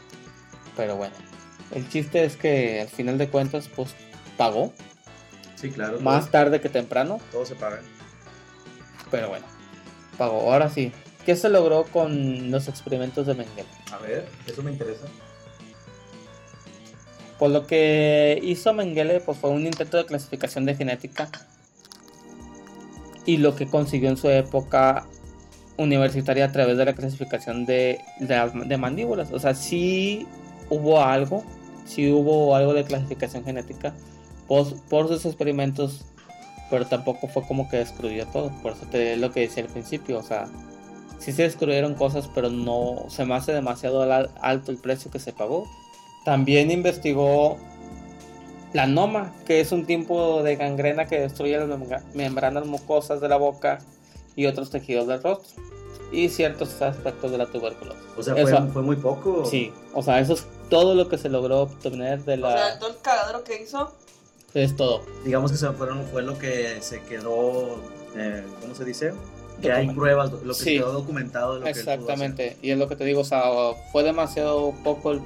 [0.78, 1.16] Pero bueno,
[1.74, 3.96] el chiste es que al final de cuentas pues
[4.38, 4.72] pagó
[5.56, 6.00] Sí, claro.
[6.02, 7.80] más Todo, tarde que temprano, todo se paga.
[9.10, 9.46] pero bueno,
[10.18, 10.52] pagó.
[10.54, 10.92] Ahora sí,
[11.26, 13.68] ¿qué se logró con los experimentos de Mengele?
[13.92, 15.06] A ver, eso me interesa.
[17.40, 21.30] Pues lo que hizo Mengele pues, fue un intento de clasificación de genética.
[23.26, 25.08] Y lo que consiguió en su época
[25.78, 29.32] universitaria a través de la clasificación de, de, de mandíbulas.
[29.32, 30.28] O sea, sí
[30.70, 31.44] hubo algo,
[31.86, 33.94] sí hubo algo de clasificación genética
[34.48, 36.06] por, por sus experimentos,
[36.70, 38.52] pero tampoco fue como que destruyó todo.
[38.62, 40.48] Por eso te lo que decía al principio, o sea,
[41.26, 45.20] sí se destruyeron cosas, pero no se me hace demasiado al- alto el precio que
[45.20, 45.68] se pagó.
[46.24, 47.58] También investigó
[48.74, 51.80] la noma, que es un tipo de gangrena que destruye las
[52.14, 53.80] membranas mucosas de la boca
[54.36, 55.64] y otros tejidos del rostro.
[56.12, 58.02] Y ciertos aspectos de la tuberculosis.
[58.16, 59.44] O sea, fue, Eso- fue muy poco.
[59.46, 62.80] Sí, o sea, eso es todo lo que se logró obtener de O sea, la...
[62.80, 63.92] todo el cagadero que hizo.
[64.54, 65.02] Es todo.
[65.26, 67.76] Digamos que se fueron, fue lo que se quedó,
[68.16, 69.14] eh, ¿cómo se dice?
[69.62, 70.78] Que hay pruebas, lo que Sí.
[70.78, 72.00] quedó documentado de lo que él pudo hacer.
[72.00, 73.44] Exactamente, y es lo que te digo, o sea,
[73.92, 75.22] fue demasiado poco el...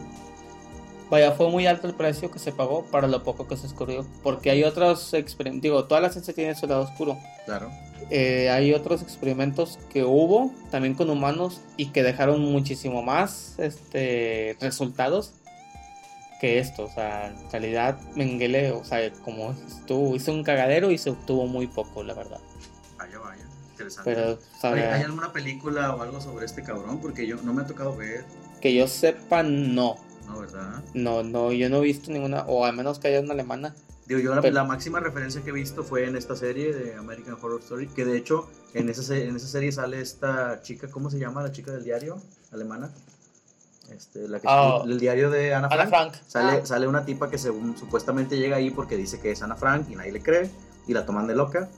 [1.09, 4.05] Vaya, fue muy alto el precio que se pagó para lo poco que se escurrió,
[4.21, 7.71] porque hay otros experimentos, digo, toda la ciencia tiene su lado oscuro, Claro.
[8.11, 14.55] Eh, hay otros experimentos que hubo también con humanos y que dejaron muchísimo más este,
[14.61, 15.33] resultados
[16.39, 20.97] que esto, o sea, en realidad Mengele, o sea, como estuvo, hizo un cagadero y
[20.97, 22.39] se obtuvo muy poco, la verdad.
[23.83, 24.13] Interesante.
[24.61, 26.99] pero, Oye, ¿Hay alguna película o algo sobre este cabrón?
[27.01, 28.25] Porque yo no me ha tocado ver,
[28.61, 29.95] que yo sepa, no.
[30.27, 30.39] ¿no?
[30.41, 30.83] ¿Verdad?
[30.93, 33.73] No, no, yo no he visto ninguna, o al menos que haya una alemana.
[34.05, 36.95] Digo, yo la, Pero- la máxima referencia que he visto fue en esta serie de
[36.95, 41.09] American Horror Story, que de hecho en esa, en esa serie sale esta chica, ¿cómo
[41.09, 41.41] se llama?
[41.41, 42.21] La chica del diario
[42.51, 42.91] alemana.
[43.95, 44.81] Este, la que Ah.
[44.85, 46.11] el diario de Ana Ana Frank.
[46.13, 46.27] Frank.
[46.27, 46.65] Sale, Ah.
[46.65, 49.95] sale una tipa que según supuestamente llega ahí porque dice que es Ana Frank y
[49.95, 50.49] nadie le cree
[50.87, 51.69] y la toman de loca.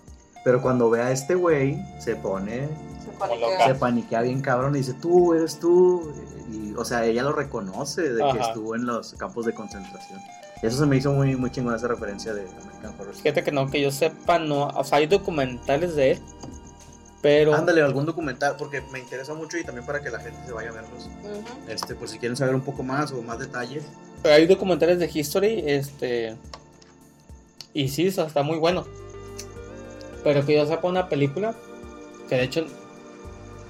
[0.43, 2.67] Pero cuando ve a este güey, se pone,
[3.03, 3.19] Se loca.
[3.19, 3.67] paniquea.
[3.67, 6.11] se paniquea bien cabrón y dice, tú eres tú.
[6.51, 8.47] Y, o sea, ella lo reconoce de que Ajá.
[8.49, 10.19] estuvo en los campos de concentración.
[10.63, 13.21] Y eso se me hizo muy, muy chingón esa referencia de American Horror Story.
[13.21, 16.19] Fíjate que no, que yo sepa, no, o sea, hay documentales de él,
[17.21, 17.53] pero...
[17.55, 20.69] Ándale, algún documental, porque me interesa mucho y también para que la gente se vaya
[20.69, 21.09] a verlos.
[21.23, 21.43] Ujú.
[21.71, 23.83] Este, por si quieren saber un poco más o más detalles.
[24.23, 26.35] Pero hay documentales de History, este.
[27.73, 28.85] Y sí, está muy bueno.
[30.23, 31.53] Pero que yo sepa una película,
[32.29, 32.65] que de hecho.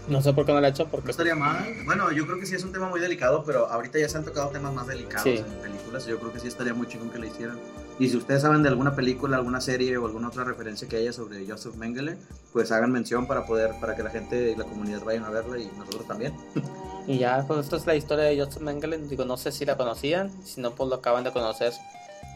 [0.08, 1.12] No sé por qué no la he hecho, No porque.
[1.12, 1.64] estaría mal.
[1.86, 4.26] Bueno, yo creo que sí es un tema muy delicado, pero ahorita ya se han
[4.26, 5.38] tocado temas más delicados Sí.
[5.38, 6.06] en películas.
[6.08, 7.58] Yo creo que sí estaría muy chingón que le hicieran.
[8.00, 11.14] Y si ustedes saben de alguna película, alguna serie o alguna otra referencia que haya
[11.14, 12.18] sobre Joseph Mengele,
[12.52, 15.60] pues hagan mención para poder, para que la gente y la comunidad vayan a verla
[15.60, 16.34] y nosotros también.
[17.08, 18.98] Y ya, pues esta es la historia de Joseph Mengele.
[19.00, 21.74] Digo, no sé si la conocían, si no, pues lo acaban de conocer.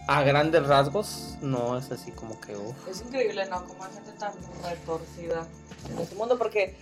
[0.08, 2.56] A grandes rasgos, no es así como que.
[2.56, 2.76] uf.
[2.88, 3.66] Es increíble, ¿no?
[3.66, 4.34] Como hay gente tan
[4.64, 5.48] retorcida
[5.92, 6.76] en este mundo, porque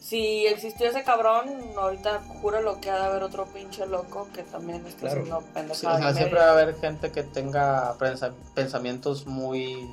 [0.00, 4.42] si existió ese cabrón, ahorita juro lo que ha de haber otro pinche loco que
[4.42, 5.20] también está Claro.
[5.20, 5.96] haciendo Sí, pendejada.
[5.96, 9.86] o sea, y siempre va a haber gente que tenga pensa- pensamientos muy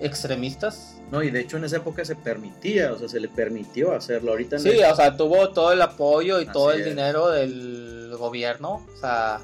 [0.00, 0.96] extremistas.
[1.10, 4.32] No, y de hecho en esa época se permitía, o sea, se le permitió hacerlo.
[4.32, 6.86] Ahorita en Sí, el- o sea, tuvo todo el apoyo y Así todo el es.
[6.86, 9.40] dinero del gobierno, o sea,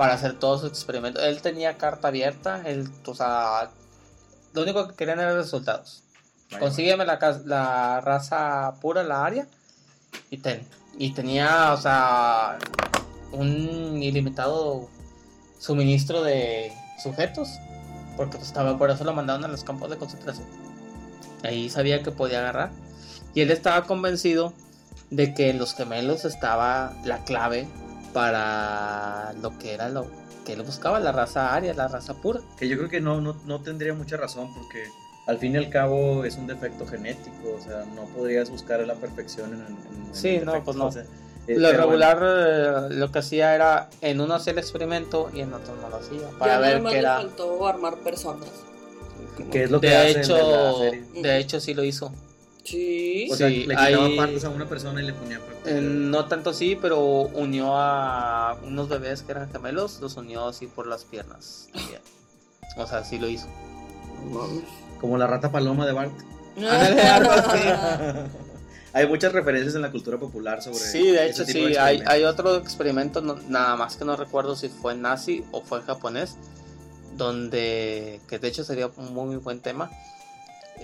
[0.00, 1.22] para hacer todos sus experimentos.
[1.22, 3.68] Él tenía carta abierta, él, o sea,
[4.54, 6.04] lo único que querían eran resultados.
[6.58, 9.46] Consígueme la, la raza pura, la área,
[10.30, 10.66] y ten.
[10.96, 12.56] Y tenía, o sea,
[13.32, 14.88] un ilimitado
[15.58, 16.72] suministro de
[17.02, 17.50] sujetos,
[18.16, 20.48] porque pues, estaba, por eso lo mandaron a los campos de concentración.
[21.44, 22.70] Ahí sabía que podía agarrar.
[23.34, 24.54] Y él estaba convencido
[25.10, 27.68] de que en los gemelos estaba la clave
[28.12, 30.06] para lo que era lo
[30.44, 32.40] que él buscaba, la raza aria, la raza pura.
[32.58, 34.84] Que yo creo que no, no, no tendría mucha razón porque
[35.26, 38.94] al fin y al cabo es un defecto genético, o sea, no podrías buscar la
[38.94, 40.86] perfección en, en- en Sí, el no, defecto, pues no.
[40.86, 41.02] o sea,
[41.46, 45.40] eh, Lo pero regular eh, lo que hacía era en uno hacía el experimento y
[45.40, 46.28] en otro no lo hacía.
[46.38, 47.16] Para ya ver qué le era.
[47.16, 48.48] faltó armar personas.
[49.52, 51.22] ¿qué es lo que de hacen hecho, en la serie?
[51.22, 52.12] de hecho sí lo hizo.
[52.64, 53.28] Sí.
[53.30, 55.72] O sea, sí, le quitaba hay- partes a una persona y le ponía partes.
[55.72, 60.66] Eh, no tanto sí, pero unió a unos bebés que eran gemelos, los unió así
[60.66, 61.68] por las piernas.
[61.72, 62.00] también.
[62.76, 63.46] O sea, sí lo hizo.
[65.00, 66.12] Como la rata paloma de Bart.
[66.62, 67.60] Así.
[68.92, 72.02] Hay muchas referencias en la cultura popular sobre Sí, de ese hecho de sí, hay,
[72.06, 76.34] hay otro experimento, no- nada más que no recuerdo si fue nazi o fue japonés,
[77.16, 79.90] donde, que de hecho sería un muy buen tema,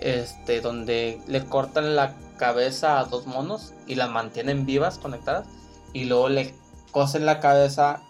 [0.01, 5.47] este, donde le cortan la cabeza a dos monos y las mantienen vivas, conectadas,
[5.93, 6.55] y luego le
[6.93, 8.01] cosen la cabeza,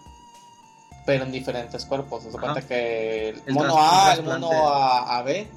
[1.05, 2.23] pero en diferentes cuerpos.
[2.23, 5.47] Se cuenta que el El mono A, el mono a, a B,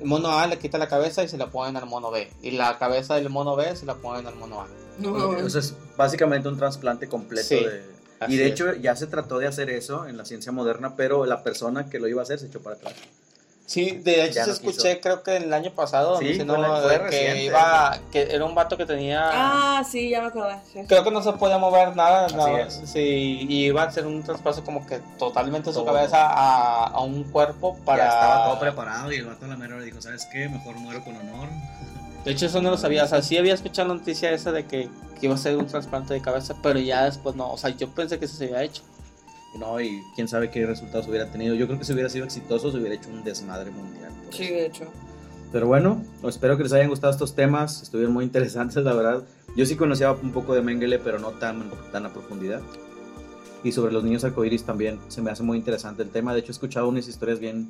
[0.00, 2.52] el mono A le quita la cabeza y se la ponen al mono B, y
[2.52, 4.66] la cabeza del mono B se la ponen al mono A.
[4.98, 7.82] No, O sea, es básicamente un trasplante completo Sí, de...
[8.20, 8.52] así Y de es.
[8.52, 11.98] hecho ya se trató de hacer eso en la ciencia moderna, pero la persona que
[11.98, 12.92] lo iba a hacer se echó para atrás.
[13.72, 15.00] Sí, de hecho Ya se no escuché, quiso.
[15.00, 17.32] creo que el año pasado, Sí, diciendo fue la- fue de reciente.
[17.38, 20.56] que iba, que era un vato que tenía, Ah, sí, ya me acordé.
[20.72, 20.80] sí.
[20.86, 22.26] creo que no se podía mover nada,
[22.60, 22.82] es.
[22.84, 27.24] sí, y iba a hacer un traspaso como que totalmente su cabeza a, a un
[27.24, 28.04] cuerpo para...
[28.04, 30.48] Ya estaba todo preparado y el vato a la mera dijo, ¿sabes qué?
[30.50, 31.48] Mejor muero con honor.
[32.24, 33.04] De hecho, eso no lo sabía.
[33.04, 35.66] O sea, sí había escuchado la noticia esa de que, que iba a ser un
[35.66, 37.50] trasplante de cabeza, pero ya después no.
[37.50, 38.82] O sea, yo pensé que eso se había hecho.
[39.58, 41.54] No, y quién sabe qué resultados hubiera tenido.
[41.54, 44.10] Yo creo que si hubiera sido exitoso, se hubiera hecho un desmadre mundial.
[44.30, 44.54] Sí, eso.
[44.54, 44.84] de hecho.
[45.52, 47.82] Pero bueno, espero que les hayan gustado estos temas.
[47.82, 49.22] Estuvieron muy interesantes, la verdad.
[49.54, 52.62] Yo sí conocía un poco de Mengele, pero no tan, tan a profundidad.
[53.62, 56.32] Y sobre los niños arcoíris también se me hace muy interesante el tema.
[56.32, 57.68] De hecho, he escuchado unas historias bien,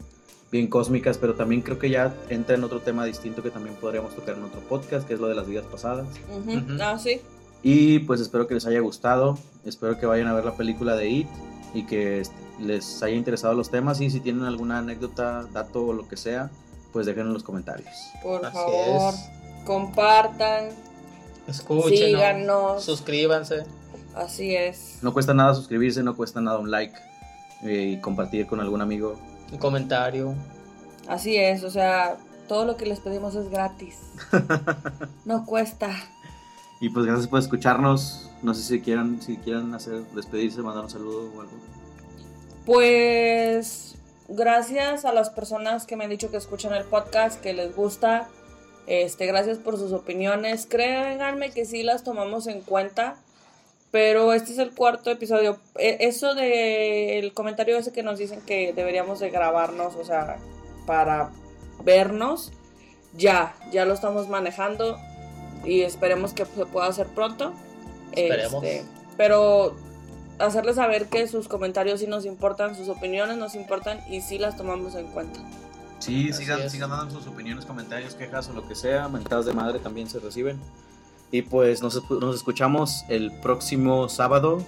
[0.53, 4.15] bien cósmicas, pero también creo que ya entra en otro tema distinto que también podríamos
[4.15, 6.07] tocar en otro podcast, que es lo de las vidas pasadas.
[6.81, 7.21] Ah, sí.
[7.65, 9.37] Y pues espero que les haya gustado.
[9.65, 11.29] Espero que vayan a ver la película de It
[11.75, 12.23] y que
[12.59, 14.01] les haya interesado los temas.
[14.01, 16.51] Y si tienen alguna anécdota, dato o lo que sea,
[16.93, 17.89] pues déjenlo en los comentarios.
[18.23, 19.31] Por Así favor, es.
[19.65, 20.69] compartan.
[21.47, 22.85] Escuchen, Síganos.
[22.85, 23.65] suscríbanse.
[24.15, 24.99] Así es.
[25.03, 26.95] No cuesta nada suscribirse, no cuesta nada un like
[27.65, 29.19] eh, y compartir con algún amigo.
[29.51, 30.35] Un comentario.
[31.09, 31.65] Así es.
[31.65, 32.17] O sea,
[32.47, 33.99] todo lo que les pedimos es gratis.
[35.25, 35.89] No cuesta.
[36.81, 38.29] Y pues gracias por escucharnos.
[38.43, 41.53] No sé si quieran, si quieran hacer despedirse, mandar un saludo o algo.
[42.67, 43.97] Pues
[44.29, 48.29] gracias a las personas que me han dicho que escuchan el podcast, que les gusta.
[48.87, 50.67] Este, gracias por sus opiniones.
[50.67, 53.17] Créanme que sí las tomamos en cuenta.
[53.91, 55.59] Pero este es el cuarto episodio.
[55.79, 60.39] E- Eso del comentario ese que nos dicen que deberíamos de grabarnos, o sea,
[60.87, 61.31] para
[61.85, 62.53] vernos,
[63.15, 64.99] ya, ya lo estamos manejando
[65.65, 67.53] y esperemos que se pueda hacer pronto.
[68.15, 68.63] Esperemos.
[68.65, 68.85] Este,
[69.17, 69.75] pero
[70.39, 74.57] hacerles saber que sus comentarios sí nos importan, sus opiniones nos importan y sí las
[74.57, 75.41] tomamos en cuenta.
[75.99, 76.73] Sí, Así sigan, es.
[76.73, 79.09] sigan dando sus opiniones, comentarios, quejas o lo que sea.
[79.09, 80.59] Mentadas de madre también se reciben.
[81.31, 84.65] Y pues nos, escu- nos escuchamos el próximo sábado.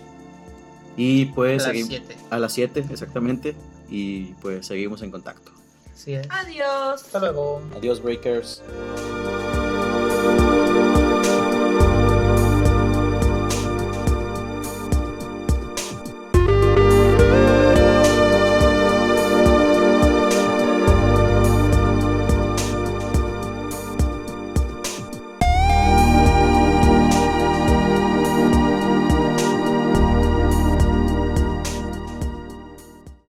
[0.96, 2.16] Y pues a las seguim- 7.
[2.30, 3.56] a las 7 exactamente.
[3.90, 5.50] Y pues seguimos en contacto.
[5.92, 6.26] Así es.
[6.30, 7.02] Adiós.
[7.02, 7.60] Hasta luego.
[7.76, 8.62] Adiós, Breakers.